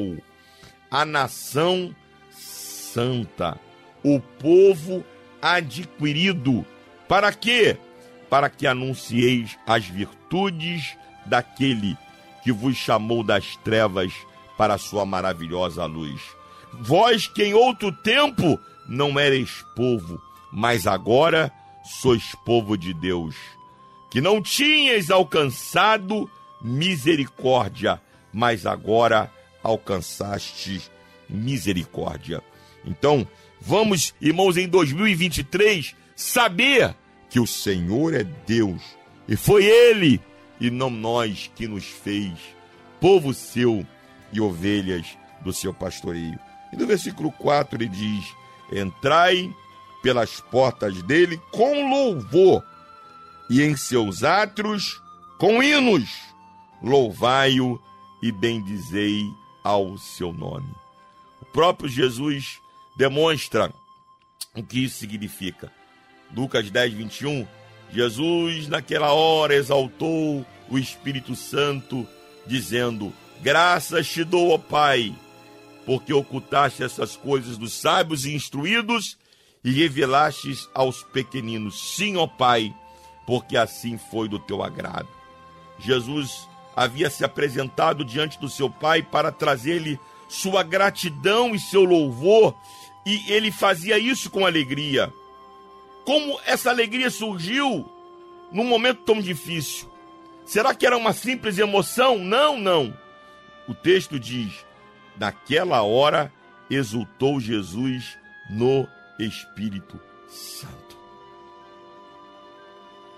a 0.90 1.04
nação 1.04 1.94
santa, 2.30 3.58
o 4.02 4.20
povo 4.20 5.04
adquirido. 5.40 6.64
Para 7.08 7.32
quê? 7.32 7.76
Para 8.30 8.48
que 8.48 8.66
anuncieis 8.66 9.58
as 9.66 9.86
virtudes 9.86 10.96
daquele 11.26 11.96
que 12.42 12.52
vos 12.52 12.76
chamou 12.76 13.24
das 13.24 13.56
trevas 13.56 14.12
para 14.56 14.74
a 14.74 14.78
sua 14.78 15.04
maravilhosa 15.04 15.84
luz. 15.86 16.20
Vós 16.72 17.26
que 17.26 17.44
em 17.44 17.54
outro 17.54 17.90
tempo 17.90 18.58
não 18.86 19.18
eres 19.18 19.64
povo, 19.74 20.20
mas 20.52 20.86
agora 20.86 21.50
sois 21.84 22.34
povo 22.44 22.76
de 22.76 22.92
Deus, 22.94 23.34
que 24.10 24.20
não 24.20 24.40
tinhas 24.40 25.10
alcançado 25.10 26.30
misericórdia, 26.64 28.00
mas 28.32 28.64
agora 28.64 29.30
alcançaste 29.62 30.82
misericórdia. 31.28 32.42
Então, 32.84 33.28
vamos, 33.60 34.14
irmãos, 34.20 34.56
em 34.56 34.66
2023, 34.66 35.94
saber 36.16 36.94
que 37.28 37.38
o 37.38 37.46
Senhor 37.46 38.14
é 38.14 38.24
Deus 38.24 38.82
e 39.28 39.36
foi 39.36 39.64
Ele 39.64 40.20
e 40.60 40.70
não 40.70 40.88
nós 40.88 41.50
que 41.54 41.68
nos 41.68 41.84
fez 41.84 42.32
povo 43.00 43.34
seu 43.34 43.86
e 44.32 44.40
ovelhas 44.40 45.18
do 45.42 45.52
seu 45.52 45.74
pastoreio. 45.74 46.38
E 46.72 46.76
no 46.76 46.86
versículo 46.86 47.30
4 47.32 47.76
ele 47.76 47.88
diz: 47.88 48.24
Entrai 48.72 49.52
pelas 50.02 50.40
portas 50.40 51.02
dele 51.02 51.40
com 51.50 51.88
louvor, 51.88 52.64
e 53.50 53.62
em 53.62 53.76
seus 53.76 54.22
átrios 54.24 55.02
com 55.38 55.62
hinos, 55.62 56.08
louvai-o 56.83 57.81
e 58.22 58.33
bendizei 58.33 59.31
ao 59.62 59.97
seu 59.99 60.33
nome. 60.33 60.68
O 61.41 61.45
próprio 61.47 61.89
Jesus 61.89 62.61
demonstra 62.97 63.72
o 64.55 64.62
que 64.62 64.85
isso 64.85 64.99
significa. 64.99 65.72
Lucas 66.35 66.70
10, 66.70 66.95
21. 66.95 67.47
Jesus, 67.93 68.68
naquela 68.68 69.12
hora, 69.12 69.55
exaltou 69.55 70.45
o 70.68 70.79
Espírito 70.79 71.37
Santo, 71.37 72.07
dizendo: 72.47 73.12
Graças 73.41 74.09
te 74.09 74.25
dou, 74.25 74.51
ó 74.51 74.59
Pai, 74.59 75.14
porque 75.85 76.12
ocultaste 76.12 76.83
essas 76.83 77.16
coisas 77.16 77.57
dos 77.57 77.72
sábios 77.72 78.25
e 78.25 78.35
instruídos 78.35 79.16
e 79.62 79.70
revelastes 79.70 80.68
aos 80.75 81.03
pequeninos. 81.03 81.95
Sim, 81.95 82.16
ó 82.16 82.27
Pai, 82.27 82.75
porque 83.27 83.57
assim 83.57 83.99
foi 83.99 84.29
do 84.29 84.39
teu 84.39 84.62
agrado. 84.62 85.09
Jesus 85.79 86.49
havia 86.75 87.09
se 87.11 87.25
apresentado 87.25 88.05
diante 88.05 88.39
do 88.39 88.49
seu 88.49 88.68
Pai 88.68 89.03
para 89.03 89.31
trazer-lhe 89.31 89.99
sua 90.29 90.62
gratidão 90.62 91.55
e 91.55 91.61
seu 91.61 91.85
louvor, 91.85 92.55
e 93.07 93.31
ele 93.33 93.53
fazia 93.53 93.99
isso 93.99 94.31
com 94.31 94.47
alegria. 94.47 95.12
Como 96.05 96.39
essa 96.45 96.70
alegria 96.70 97.11
surgiu 97.11 97.89
num 98.51 98.64
momento 98.64 99.03
tão 99.03 99.20
difícil? 99.20 99.91
Será 100.45 100.75
que 100.75 100.87
era 100.87 100.97
uma 100.97 101.12
simples 101.12 101.59
emoção? 101.59 102.18
Não, 102.18 102.59
não. 102.59 102.97
O 103.66 103.75
texto 103.75 104.18
diz: 104.18 104.66
naquela 105.16 105.83
hora 105.83 106.33
exultou 106.68 107.41
Jesus 107.41 108.18
no 108.51 108.87
Espírito 109.18 109.99
Santo. 110.29 110.97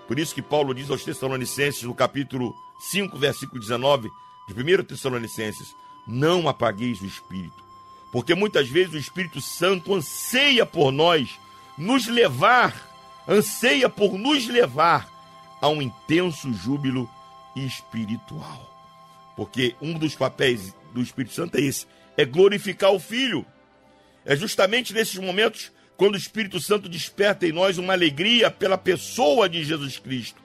Por 0.06 0.18
isso 0.18 0.34
que 0.34 0.42
Paulo 0.42 0.72
diz 0.72 0.88
aos 0.88 1.02
Tessalonicenses, 1.02 1.82
no 1.82 1.94
capítulo 1.94 2.54
5, 2.78 3.16
versículo 3.18 3.60
19, 3.60 4.10
de 4.48 4.54
1 4.54 4.84
Tessalonicenses: 4.84 5.74
Não 6.06 6.48
apagueis 6.48 7.00
o 7.00 7.06
Espírito, 7.06 7.62
porque 8.12 8.34
muitas 8.34 8.68
vezes 8.68 8.94
o 8.94 8.98
Espírito 8.98 9.40
Santo 9.40 9.94
anseia 9.94 10.64
por 10.64 10.92
nós, 10.92 11.38
nos 11.76 12.06
levar, 12.06 13.24
anseia 13.28 13.88
por 13.88 14.18
nos 14.18 14.46
levar 14.46 15.10
a 15.60 15.68
um 15.68 15.82
intenso 15.82 16.52
júbilo 16.52 17.08
espiritual. 17.54 18.72
Porque 19.36 19.74
um 19.80 19.98
dos 19.98 20.14
papéis 20.14 20.74
do 20.92 21.02
Espírito 21.02 21.34
Santo 21.34 21.56
é 21.56 21.60
esse: 21.60 21.86
é 22.16 22.24
glorificar 22.24 22.92
o 22.92 23.00
Filho. 23.00 23.44
É 24.24 24.34
justamente 24.34 24.92
nesses 24.92 25.16
momentos 25.16 25.70
quando 25.96 26.14
o 26.14 26.18
Espírito 26.18 26.60
Santo 26.60 26.88
desperta 26.88 27.46
em 27.46 27.52
nós 27.52 27.78
uma 27.78 27.92
alegria 27.92 28.50
pela 28.50 28.76
pessoa 28.76 29.48
de 29.48 29.64
Jesus 29.64 29.98
Cristo, 29.98 30.42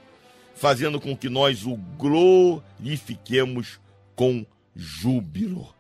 fazendo 0.62 1.02
com 1.02 1.18
que 1.18 1.28
nós 1.28 1.66
o 1.66 1.76
glorifiquemos 1.98 3.80
com 4.16 4.46
júbilo. 4.76 5.74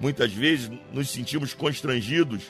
Muitas 0.00 0.32
vezes 0.32 0.70
nos 0.90 1.10
sentimos 1.10 1.52
constrangidos 1.52 2.44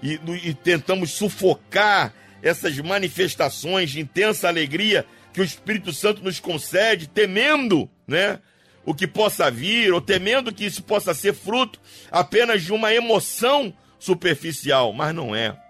e, 0.00 0.20
e 0.44 0.54
tentamos 0.54 1.10
sufocar 1.10 2.14
essas 2.40 2.78
manifestações 2.78 3.90
de 3.90 3.98
intensa 3.98 4.46
alegria 4.46 5.04
que 5.32 5.40
o 5.40 5.44
Espírito 5.44 5.92
Santo 5.92 6.22
nos 6.22 6.38
concede, 6.38 7.08
temendo, 7.08 7.90
né? 8.06 8.38
O 8.86 8.94
que 8.94 9.08
possa 9.08 9.50
vir, 9.50 9.92
ou 9.92 10.00
temendo 10.00 10.54
que 10.54 10.64
isso 10.64 10.80
possa 10.80 11.12
ser 11.12 11.34
fruto 11.34 11.80
apenas 12.08 12.62
de 12.62 12.72
uma 12.72 12.94
emoção 12.94 13.74
superficial, 13.98 14.92
mas 14.92 15.12
não 15.12 15.34
é. 15.34 15.60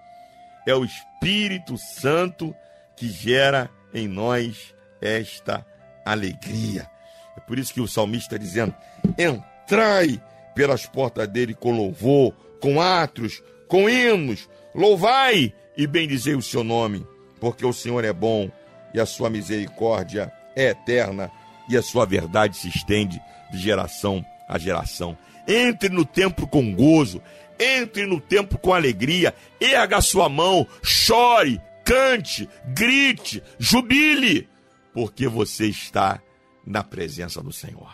É 0.66 0.74
o 0.74 0.84
Espírito 0.84 1.78
Santo 1.78 2.54
que 2.94 3.08
gera 3.08 3.70
em 3.94 4.06
nós 4.06 4.74
esta 5.00 5.64
alegria. 6.04 6.88
É 7.36 7.40
por 7.40 7.58
isso 7.58 7.72
que 7.72 7.80
o 7.80 7.88
salmista 7.88 8.34
está 8.34 8.36
dizendo: 8.36 8.74
entrai 9.18 10.20
pelas 10.54 10.86
portas 10.86 11.28
dele 11.28 11.54
com 11.54 11.70
louvor, 11.70 12.34
com 12.60 12.80
atos, 12.80 13.42
com 13.68 13.88
hinos, 13.88 14.48
louvai 14.74 15.54
e 15.76 15.86
bendizei 15.86 16.34
o 16.34 16.42
seu 16.42 16.62
nome, 16.64 17.06
porque 17.40 17.64
o 17.64 17.72
Senhor 17.72 18.04
é 18.04 18.12
bom 18.12 18.50
e 18.92 19.00
a 19.00 19.06
sua 19.06 19.30
misericórdia 19.30 20.32
é 20.54 20.70
eterna 20.70 21.30
e 21.68 21.76
a 21.76 21.82
sua 21.82 22.04
verdade 22.04 22.56
se 22.56 22.68
estende 22.68 23.22
de 23.50 23.58
geração 23.58 24.24
a 24.50 24.58
geração. 24.58 25.16
Entre 25.46 25.88
no 25.88 26.04
templo 26.04 26.46
com 26.46 26.74
gozo, 26.74 27.22
entre 27.58 28.04
no 28.04 28.20
templo 28.20 28.58
com 28.58 28.74
alegria, 28.74 29.32
erga 29.60 30.00
sua 30.00 30.28
mão, 30.28 30.66
chore, 30.82 31.60
cante, 31.84 32.48
grite, 32.66 33.42
jubile, 33.58 34.48
porque 34.92 35.28
você 35.28 35.66
está 35.66 36.20
na 36.66 36.82
presença 36.82 37.42
do 37.42 37.52
Senhor. 37.52 37.92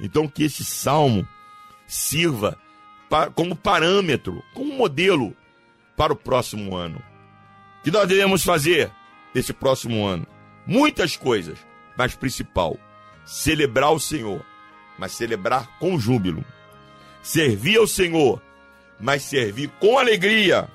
Então 0.00 0.28
que 0.28 0.44
esse 0.44 0.64
salmo 0.64 1.26
sirva 1.86 2.58
como 3.34 3.56
parâmetro, 3.56 4.42
como 4.54 4.74
modelo 4.74 5.34
para 5.96 6.12
o 6.12 6.16
próximo 6.16 6.76
ano. 6.76 7.02
O 7.80 7.82
que 7.82 7.90
nós 7.90 8.06
devemos 8.08 8.44
fazer 8.44 8.90
nesse 9.34 9.52
próximo 9.52 10.06
ano? 10.06 10.26
Muitas 10.66 11.16
coisas, 11.16 11.58
mas 11.96 12.14
principal, 12.14 12.78
celebrar 13.24 13.92
o 13.92 14.00
Senhor, 14.00 14.44
mas 14.98 15.12
celebrar 15.12 15.78
com 15.78 15.98
júbilo. 15.98 16.44
Servir 17.22 17.78
ao 17.78 17.86
Senhor, 17.86 18.42
mas 19.00 19.22
servir 19.22 19.70
com 19.80 19.98
alegria. 19.98 20.68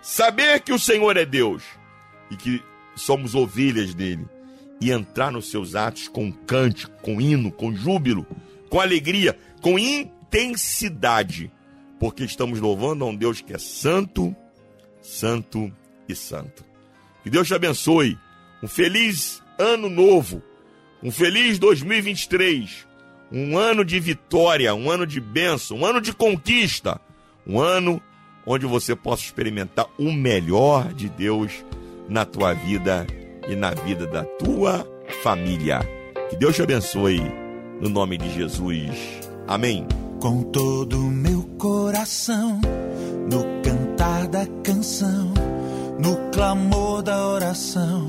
Saber 0.00 0.60
que 0.60 0.72
o 0.72 0.78
Senhor 0.78 1.16
é 1.16 1.24
Deus 1.24 1.62
e 2.30 2.36
que 2.36 2.62
somos 2.94 3.34
ovelhas 3.34 3.94
dele. 3.94 4.28
E 4.80 4.90
entrar 4.90 5.30
nos 5.30 5.50
seus 5.50 5.74
atos 5.74 6.08
com 6.08 6.30
cante, 6.30 6.86
com 7.02 7.20
hino, 7.20 7.50
com 7.50 7.74
júbilo, 7.74 8.26
com 8.68 8.80
alegria, 8.80 9.38
com 9.60 9.78
intensidade, 9.78 11.50
porque 11.98 12.24
estamos 12.24 12.60
louvando 12.60 13.04
a 13.04 13.08
um 13.08 13.14
Deus 13.14 13.40
que 13.40 13.54
é 13.54 13.58
santo, 13.58 14.34
santo 15.00 15.72
e 16.08 16.14
santo. 16.14 16.64
Que 17.22 17.30
Deus 17.30 17.46
te 17.46 17.54
abençoe. 17.54 18.18
Um 18.62 18.68
feliz 18.68 19.42
ano 19.58 19.88
novo. 19.88 20.42
Um 21.02 21.10
feliz 21.10 21.58
2023. 21.58 22.86
Um 23.32 23.56
ano 23.56 23.84
de 23.84 23.98
vitória, 23.98 24.74
um 24.74 24.90
ano 24.90 25.06
de 25.06 25.20
bênção, 25.20 25.78
um 25.78 25.86
ano 25.86 26.00
de 26.00 26.12
conquista. 26.12 27.00
Um 27.46 27.60
ano 27.60 28.02
onde 28.46 28.66
você 28.66 28.94
possa 28.94 29.22
experimentar 29.22 29.86
o 29.98 30.12
melhor 30.12 30.92
de 30.92 31.08
Deus 31.08 31.64
na 32.08 32.24
tua 32.24 32.52
vida 32.52 33.06
e 33.48 33.56
na 33.56 33.70
vida 33.70 34.06
da 34.06 34.24
tua 34.24 34.86
família. 35.22 35.80
Que 36.30 36.36
Deus 36.36 36.56
te 36.56 36.62
abençoe. 36.62 37.20
No 37.80 37.88
nome 37.88 38.16
de 38.16 38.32
Jesus. 38.32 38.90
Amém. 39.46 39.86
Com 40.20 40.42
todo 40.42 40.98
o 40.98 41.10
meu 41.10 41.42
coração, 41.58 42.60
no 43.30 43.44
cantar 43.62 44.26
da 44.28 44.46
canção, 44.62 45.34
no 45.98 46.16
clamor 46.30 47.02
da 47.02 47.28
oração, 47.28 48.06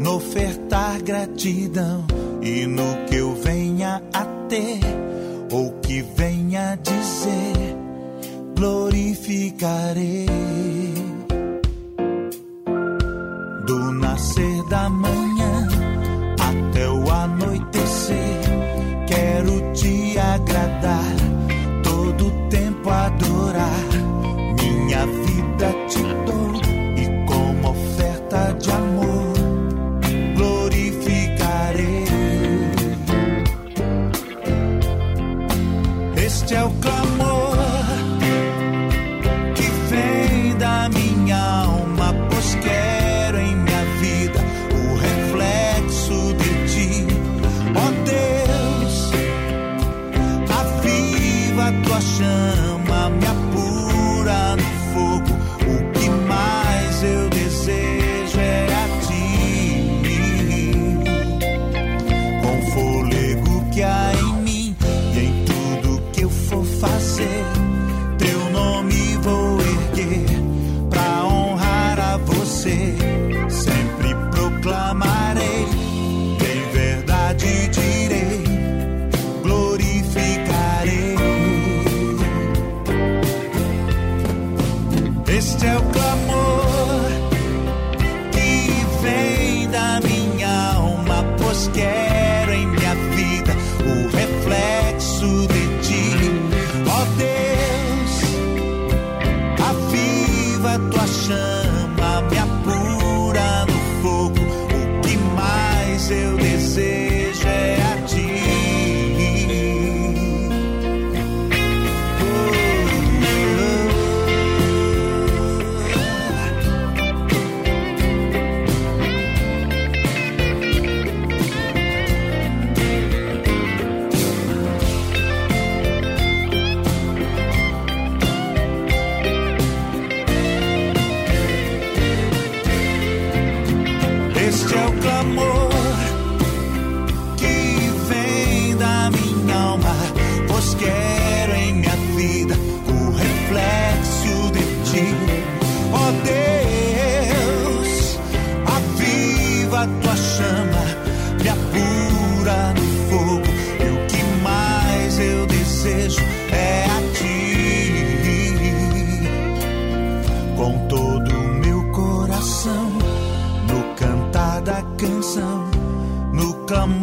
no 0.00 0.16
ofertar 0.16 1.02
gratidão 1.02 2.06
e 2.40 2.66
no 2.66 3.04
que 3.06 3.16
eu 3.16 3.34
venha 3.34 4.02
a 4.12 4.24
ter 4.48 4.80
ou 5.50 5.72
que 5.80 6.00
venha 6.00 6.72
a 6.72 6.76
dizer, 6.76 7.76
glorificarei. 8.56 10.81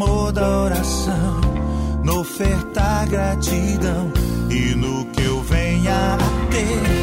Clamor 0.10 0.32
da 0.32 0.64
oração, 0.64 1.42
no 2.04 2.22
ofertar 2.22 3.08
gratidão 3.08 4.12
e 4.50 4.74
no 4.76 5.06
que 5.06 5.24
eu 5.24 5.42
venha 5.44 6.16
a 6.16 6.52
ter 6.52 6.99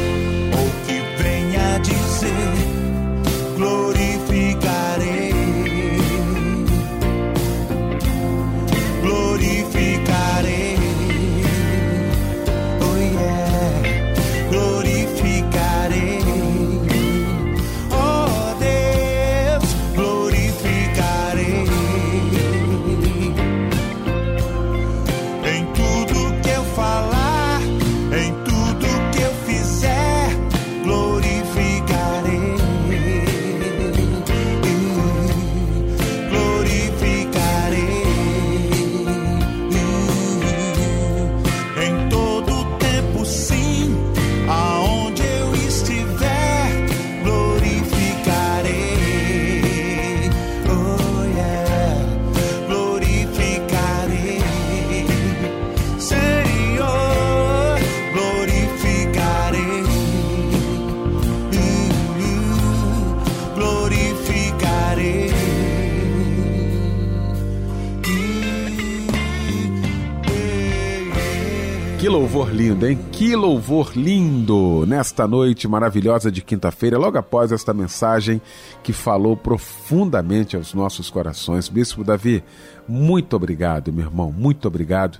lindo, 72.57 72.87
hein? 72.87 72.97
Que 73.11 73.35
louvor 73.35 73.91
lindo! 73.95 74.83
Nesta 74.87 75.27
noite 75.27 75.67
maravilhosa 75.67 76.31
de 76.31 76.41
quinta-feira, 76.41 76.97
logo 76.97 77.15
após 77.15 77.51
esta 77.51 77.71
mensagem 77.71 78.41
que 78.81 78.91
falou 78.91 79.37
profundamente 79.37 80.55
aos 80.55 80.73
nossos 80.73 81.07
corações. 81.11 81.69
Bispo 81.69 82.03
Davi, 82.03 82.43
muito 82.87 83.35
obrigado, 83.35 83.93
meu 83.93 84.05
irmão, 84.05 84.31
muito 84.31 84.67
obrigado, 84.67 85.19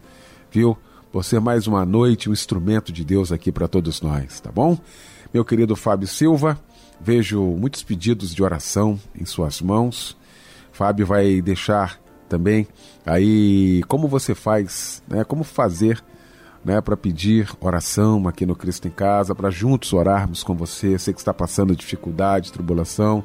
viu? 0.51 0.75
Por 1.11 1.23
ser 1.23 1.39
mais 1.39 1.67
uma 1.67 1.85
noite 1.85 2.27
um 2.27 2.33
instrumento 2.33 2.91
de 2.91 3.05
Deus 3.05 3.31
aqui 3.31 3.51
para 3.51 3.67
todos 3.67 4.01
nós, 4.01 4.39
tá 4.39 4.51
bom? 4.51 4.75
Meu 5.31 5.45
querido 5.45 5.75
Fábio 5.75 6.07
Silva, 6.07 6.59
vejo 6.99 7.39
muitos 7.39 7.83
pedidos 7.83 8.33
de 8.33 8.41
oração 8.41 8.99
em 9.15 9.25
suas 9.25 9.61
mãos. 9.61 10.17
Fábio 10.71 11.05
vai 11.05 11.39
deixar 11.39 11.99
também 12.27 12.67
aí 13.05 13.83
como 13.87 14.07
você 14.07 14.33
faz, 14.33 15.03
né? 15.07 15.23
Como 15.23 15.43
fazer 15.43 16.03
né, 16.67 16.79
para 16.81 16.97
pedir 16.97 17.49
oração 17.61 18.27
aqui 18.27 18.45
no 18.45 18.53
Cristo 18.53 18.89
em 18.89 18.91
Casa, 18.91 19.33
para 19.33 19.49
juntos 19.49 19.93
orarmos 19.93 20.43
com 20.43 20.53
você. 20.53 20.99
Sei 20.99 21.13
que 21.13 21.19
está 21.21 21.33
passando 21.33 21.73
dificuldade, 21.73 22.51
tribulação, 22.51 23.23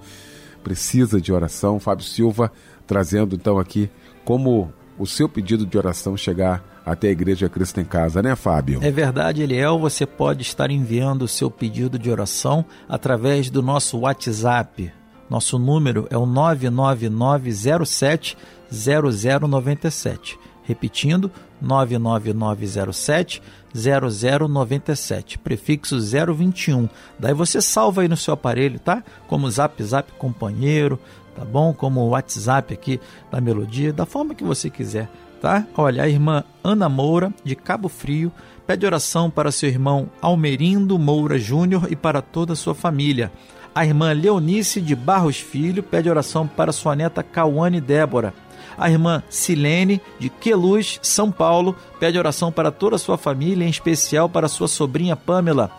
precisa 0.63 1.21
de 1.21 1.33
oração. 1.33 1.81
Fábio 1.81 2.05
Silva 2.05 2.53
trazendo 2.87 3.35
então 3.35 3.59
aqui 3.59 3.91
como 4.25 4.73
o 4.97 5.09
seu 5.09 5.29
pedido 5.29 5.67
de 5.67 5.77
oração 5.77 6.17
chegar 6.17 6.63
até 6.87 7.09
a 7.09 7.11
Igreja 7.11 7.49
Cristo 7.49 7.81
em 7.81 7.85
Casa, 7.85 8.23
né, 8.23 8.37
Fábio? 8.37 8.79
É 8.81 8.93
verdade, 8.93 9.43
Eliel. 9.43 9.77
Você 9.81 10.07
pode 10.07 10.43
estar 10.43 10.71
enviando 10.71 11.23
o 11.23 11.29
seu 11.29 11.51
pedido 11.51 11.99
de 11.99 12.13
oração 12.13 12.65
através 12.89 13.51
do 13.51 13.61
nosso 13.61 13.99
WhatsApp. 13.99 14.93
Nosso 15.29 15.59
número 15.59 16.07
é 16.11 16.17
o 16.17 16.27
99907 16.27 18.37
0097. 18.71 20.39
Repetindo, 20.63 21.29
99907 21.63 23.41
0097, 23.75 25.39
prefixo 25.39 25.97
021. 25.99 26.89
Daí 27.19 27.33
você 27.33 27.61
salva 27.61 28.03
aí 28.03 28.09
no 28.09 28.17
seu 28.17 28.35
aparelho, 28.35 28.79
tá? 28.79 29.03
Como 29.27 29.51
Zap 29.51 29.83
Zap 29.83 30.13
Companheiro, 30.13 30.99
tá 31.35 31.45
bom? 31.45 31.73
Como 31.73 32.09
WhatsApp 32.09 32.75
aqui 32.75 33.01
da 33.31 33.41
Melodia, 33.41 33.93
da 33.93 34.05
forma 34.05 34.35
que 34.35 34.45
você 34.45 34.69
quiser, 34.69 35.09
tá? 35.41 35.67
Olha, 35.77 36.03
a 36.03 36.09
irmã 36.09 36.45
Ana 36.63 36.89
Moura, 36.89 37.33
de 37.43 37.57
Cabo 37.57 37.89
Frio, 37.89 38.31
pede 38.67 38.85
oração 38.85 39.31
para 39.31 39.51
seu 39.51 39.69
irmão 39.69 40.11
Almerindo 40.21 40.99
Moura 40.99 41.39
Júnior 41.39 41.89
e 41.91 41.97
para 41.97 42.21
toda 42.21 42.53
a 42.53 42.57
sua 42.57 42.75
família. 42.75 43.33
A 43.75 43.87
irmã 43.87 44.13
Leonice 44.13 44.83
de 44.83 44.95
Barros 44.95 45.39
Filho 45.39 45.83
pede 45.83 46.11
oração 46.11 46.47
para 46.47 46.73
sua 46.73 46.95
neta 46.95 47.23
Cauane 47.23 47.81
Débora. 47.81 48.35
A 48.77 48.91
irmã 48.91 49.23
Silene, 49.29 50.01
de 50.19 50.29
Queluz, 50.29 50.99
São 51.03 51.31
Paulo, 51.31 51.77
pede 51.99 52.19
oração 52.19 52.51
para 52.51 52.71
toda 52.71 52.97
a 52.97 52.99
sua 52.99 53.17
família, 53.19 53.65
em 53.65 53.71
especial 53.71 54.29
para 54.29 54.49
sua 54.49 54.69
sobrinha 54.69 55.17
Pamela. 55.17 55.71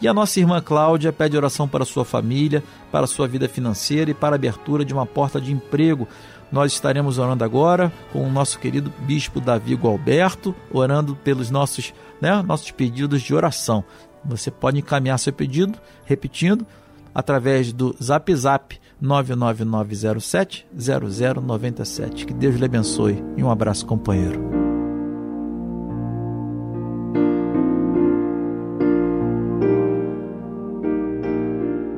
E 0.00 0.08
a 0.08 0.12
nossa 0.12 0.40
irmã 0.40 0.60
Cláudia 0.60 1.12
pede 1.12 1.36
oração 1.36 1.68
para 1.68 1.84
sua 1.84 2.04
família, 2.04 2.62
para 2.90 3.06
sua 3.06 3.28
vida 3.28 3.48
financeira 3.48 4.10
e 4.10 4.14
para 4.14 4.34
a 4.34 4.36
abertura 4.36 4.84
de 4.84 4.92
uma 4.92 5.06
porta 5.06 5.40
de 5.40 5.52
emprego. 5.52 6.08
Nós 6.50 6.72
estaremos 6.72 7.18
orando 7.18 7.44
agora 7.44 7.92
com 8.12 8.26
o 8.26 8.30
nosso 8.30 8.58
querido 8.58 8.92
bispo 9.00 9.40
Davi 9.40 9.74
Gualberto, 9.74 10.54
orando 10.72 11.14
pelos 11.14 11.50
nossos, 11.50 11.94
né, 12.20 12.42
nossos 12.42 12.72
pedidos 12.72 13.22
de 13.22 13.32
oração. 13.32 13.84
Você 14.24 14.50
pode 14.50 14.78
encaminhar 14.78 15.18
seu 15.18 15.32
pedido, 15.32 15.78
repetindo, 16.04 16.66
através 17.14 17.72
do 17.72 17.94
Zap 18.02 18.34
Zap 18.34 18.80
99907 19.02 20.66
0097. 20.74 22.24
Que 22.24 22.32
Deus 22.32 22.56
lhe 22.56 22.64
abençoe 22.64 23.22
e 23.36 23.42
um 23.42 23.50
abraço, 23.50 23.84
companheiro. 23.84 24.62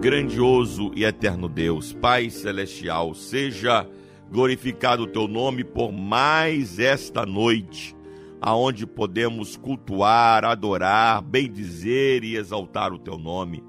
grandioso 0.05 0.91
e 0.95 1.03
eterno 1.03 1.49
Deus, 1.49 1.95
Pai 1.95 2.29
celestial, 2.29 3.15
seja 3.15 3.89
glorificado 4.31 5.05
o 5.05 5.07
teu 5.07 5.27
nome 5.27 5.65
por 5.65 5.93
mais 5.93 6.79
esta 6.79 7.25
noite, 7.25 7.97
aonde 8.39 8.87
podemos 8.87 9.57
cultuar, 9.57 10.45
adorar, 10.45 11.23
bendizer 11.23 12.23
e 12.23 12.37
exaltar 12.37 12.93
o 12.93 12.99
teu 12.99 13.17
nome. 13.17 13.65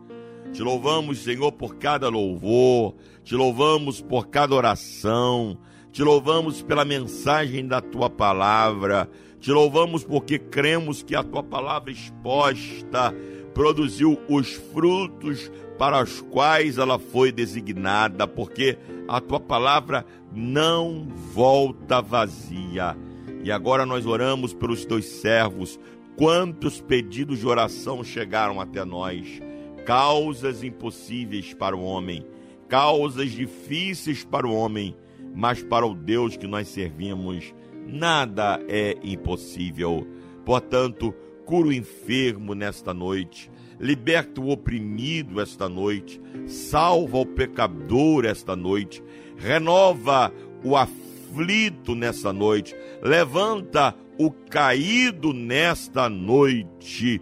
Te 0.56 0.64
louvamos, 0.64 1.18
Senhor, 1.18 1.52
por 1.52 1.76
cada 1.76 2.08
louvor, 2.08 2.96
te 3.26 3.36
louvamos 3.36 4.00
por 4.00 4.30
cada 4.30 4.56
oração, 4.56 5.58
te 5.92 6.02
louvamos 6.02 6.62
pela 6.62 6.86
mensagem 6.86 7.68
da 7.68 7.82
tua 7.82 8.10
palavra, 8.10 9.10
te 9.42 9.52
louvamos 9.52 10.06
porque 10.06 10.40
cremos 10.40 11.04
que 11.04 11.14
a 11.14 11.24
tua 11.24 11.44
palavra 11.44 11.92
exposta 11.92 13.14
produziu 13.54 14.18
os 14.30 14.54
frutos 14.54 15.52
para 15.78 16.02
os 16.02 16.22
quais 16.22 16.78
ela 16.78 16.98
foi 16.98 17.34
designada, 17.34 18.26
porque 18.26 18.78
a 19.10 19.20
tua 19.20 19.42
palavra 19.42 20.06
não 20.34 21.06
volta 21.34 22.02
vazia. 22.02 22.96
E 23.44 23.52
agora 23.52 23.86
nós 23.86 24.06
oramos 24.06 24.54
pelos 24.54 24.86
teus 24.86 25.04
servos. 25.04 25.78
Quantos 26.16 26.80
pedidos 26.80 27.40
de 27.40 27.46
oração 27.46 28.06
chegaram 28.06 28.62
até 28.62 28.86
nós? 28.86 29.44
Causas 29.86 30.64
impossíveis 30.64 31.54
para 31.54 31.76
o 31.76 31.84
homem, 31.84 32.26
causas 32.68 33.32
difíceis 33.32 34.24
para 34.24 34.48
o 34.48 34.54
homem, 34.54 34.96
mas 35.34 35.62
para 35.62 35.86
o 35.86 35.94
Deus 35.94 36.36
que 36.36 36.48
nós 36.48 36.68
servimos, 36.68 37.54
nada 37.88 38.60
é 38.68 38.98
impossível. 39.04 40.08
Portanto, 40.44 41.14
cura 41.46 41.68
o 41.68 41.74
enfermo 41.74 42.56
nesta 42.56 42.94
noite, 42.94 43.52
liberta 43.80 44.42
o 44.42 44.50
oprimido 44.50 45.40
esta 45.40 45.70
noite, 45.70 46.20
salva 46.48 47.20
o 47.20 47.26
pecador 47.26 48.26
esta 48.26 48.56
noite, 48.56 49.04
renova 49.38 50.34
o 50.64 50.76
aflito 50.76 51.94
nesta 51.94 52.34
noite, 52.34 52.76
levanta 53.04 53.94
o 54.18 54.32
caído 54.32 55.34
nesta 55.34 56.10
noite. 56.10 57.22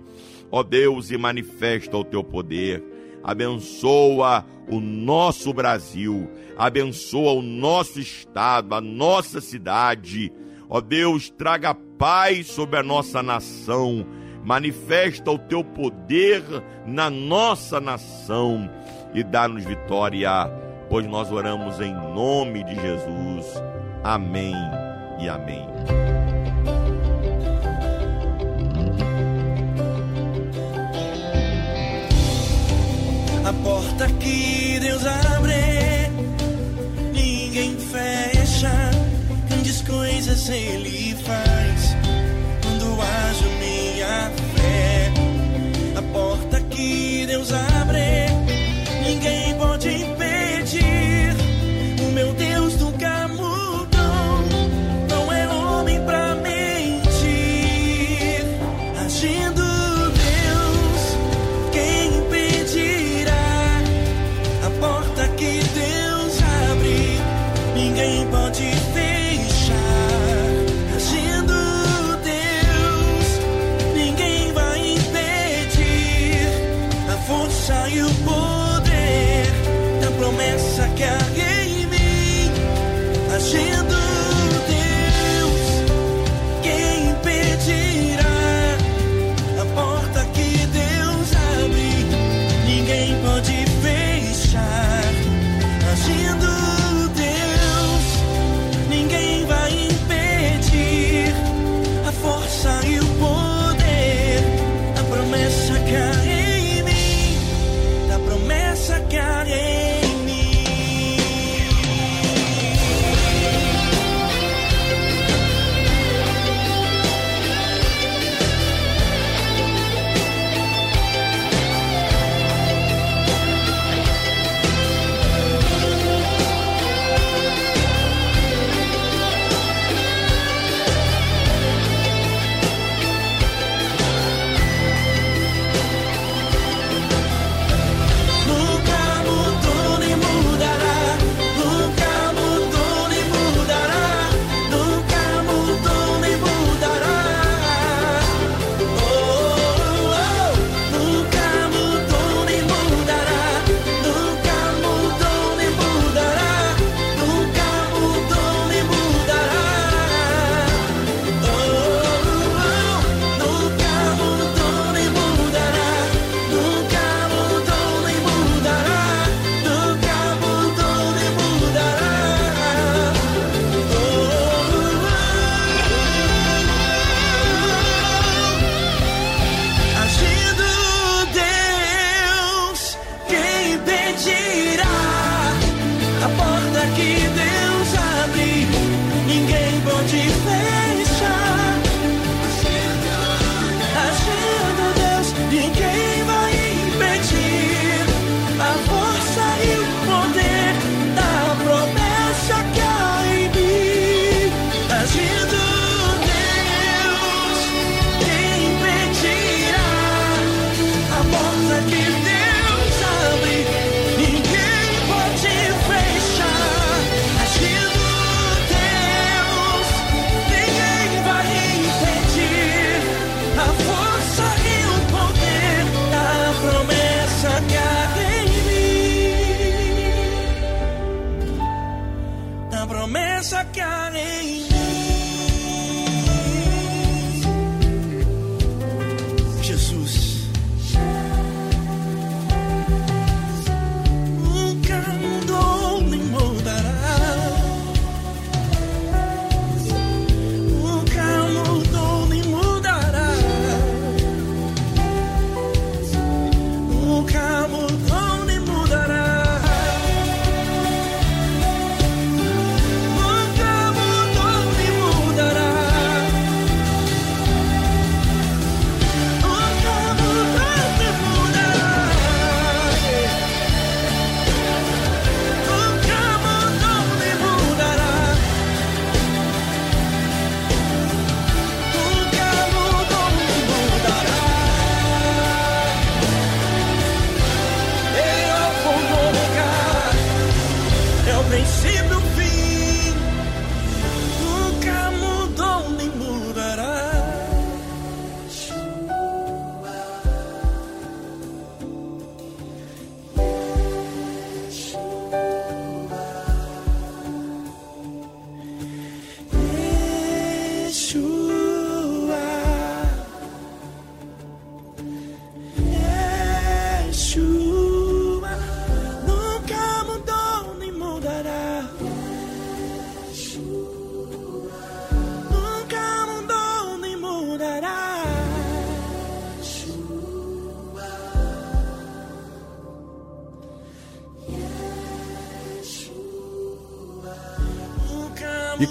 Ó 0.54 0.62
Deus, 0.62 1.10
e 1.10 1.18
manifesta 1.18 1.98
o 1.98 2.04
teu 2.04 2.24
poder. 2.24 2.84
Abençoa 3.24 4.46
o 4.70 4.80
nosso 4.80 5.52
Brasil, 5.52 6.30
abençoa 6.56 7.32
o 7.32 7.42
nosso 7.42 8.00
estado, 8.00 8.76
a 8.76 8.80
nossa 8.80 9.42
cidade. 9.42 10.32
Ó 10.70 10.80
Deus, 10.80 11.32
traga 11.32 11.74
paz 11.74 12.46
sobre 12.52 12.78
a 12.78 12.84
nossa 12.84 13.24
nação. 13.24 14.06
Manifesta 14.44 15.32
o 15.32 15.40
teu 15.40 15.64
poder 15.64 16.44
na 16.86 17.10
nossa 17.10 17.82
nação 17.82 18.70
e 19.12 19.24
dá-nos 19.24 19.66
vitória, 19.66 20.30
pois 20.88 21.08
nós 21.08 21.32
oramos 21.32 21.82
em 21.82 21.96
nome 22.14 22.64
de 22.64 22.76
Jesus. 22.76 23.60
Amém 24.04 24.54
e 25.20 25.28
amém. 25.28 26.23
A 33.46 33.52
porta 33.52 34.08
que 34.22 34.80
Deus 34.80 35.06
abre, 35.06 36.10
ninguém 37.14 37.78
fecha. 37.78 38.72
Grandes 39.50 39.82
coisas 39.82 40.48
Ele 40.48 41.14
faz 41.26 41.96
quando 42.62 43.02
ajo 43.02 43.46
minha 43.60 44.32
fé. 44.56 45.12
A 45.98 46.02
porta 46.14 46.62
que 46.62 47.26
Deus 47.28 47.52
abre. 47.52 48.03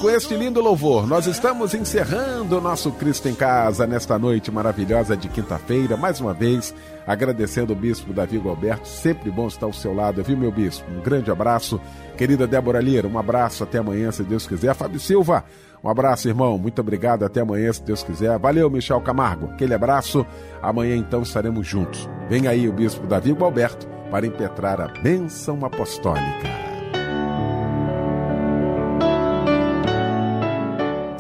Com 0.03 0.11
este 0.11 0.35
lindo 0.35 0.61
louvor, 0.61 1.07
nós 1.07 1.29
estamos 1.29 1.75
encerrando 1.75 2.59
o 2.59 2.61
nosso 2.61 2.91
Cristo 2.91 3.29
em 3.29 3.37
Casa 3.37 3.87
nesta 3.87 4.19
noite 4.19 4.51
maravilhosa 4.51 5.17
de 5.17 5.29
quinta-feira. 5.29 5.97
Mais 5.97 6.21
uma 6.21 6.35
vez, 6.35 6.75
agradecendo 7.07 7.73
o 7.73 7.77
bispo 7.77 8.13
Davi 8.13 8.43
Alberto. 8.45 8.89
Sempre 8.89 9.31
bom 9.31 9.47
estar 9.47 9.67
ao 9.67 9.73
seu 9.73 9.95
lado, 9.95 10.21
viu, 10.25 10.37
meu 10.37 10.51
bispo? 10.51 10.85
Um 10.91 11.01
grande 11.01 11.31
abraço. 11.31 11.81
Querida 12.17 12.49
Débora 12.49 12.81
Lira, 12.81 13.07
um 13.07 13.17
abraço. 13.17 13.63
Até 13.63 13.79
amanhã, 13.79 14.11
se 14.11 14.25
Deus 14.25 14.45
quiser. 14.45 14.75
Fábio 14.75 14.99
Silva, 14.99 15.45
um 15.85 15.89
abraço, 15.89 16.27
irmão. 16.27 16.59
Muito 16.59 16.81
obrigado. 16.81 17.25
Até 17.25 17.41
amanhã, 17.41 17.73
se 17.73 17.85
Deus 17.85 18.03
quiser. 18.03 18.37
Valeu, 18.41 18.69
Michel 18.69 19.01
Camargo. 19.03 19.53
Aquele 19.53 19.73
abraço. 19.73 20.27
Amanhã, 20.61 20.97
então, 20.97 21.23
estaremos 21.23 21.65
juntos. 21.65 22.11
Vem 22.29 22.49
aí 22.49 22.69
o 22.69 22.73
bispo 22.73 23.07
Davi 23.07 23.37
Alberto 23.41 23.87
para 24.11 24.27
impetrar 24.27 24.81
a 24.81 24.89
bênção 24.89 25.65
apostólica. 25.65 26.62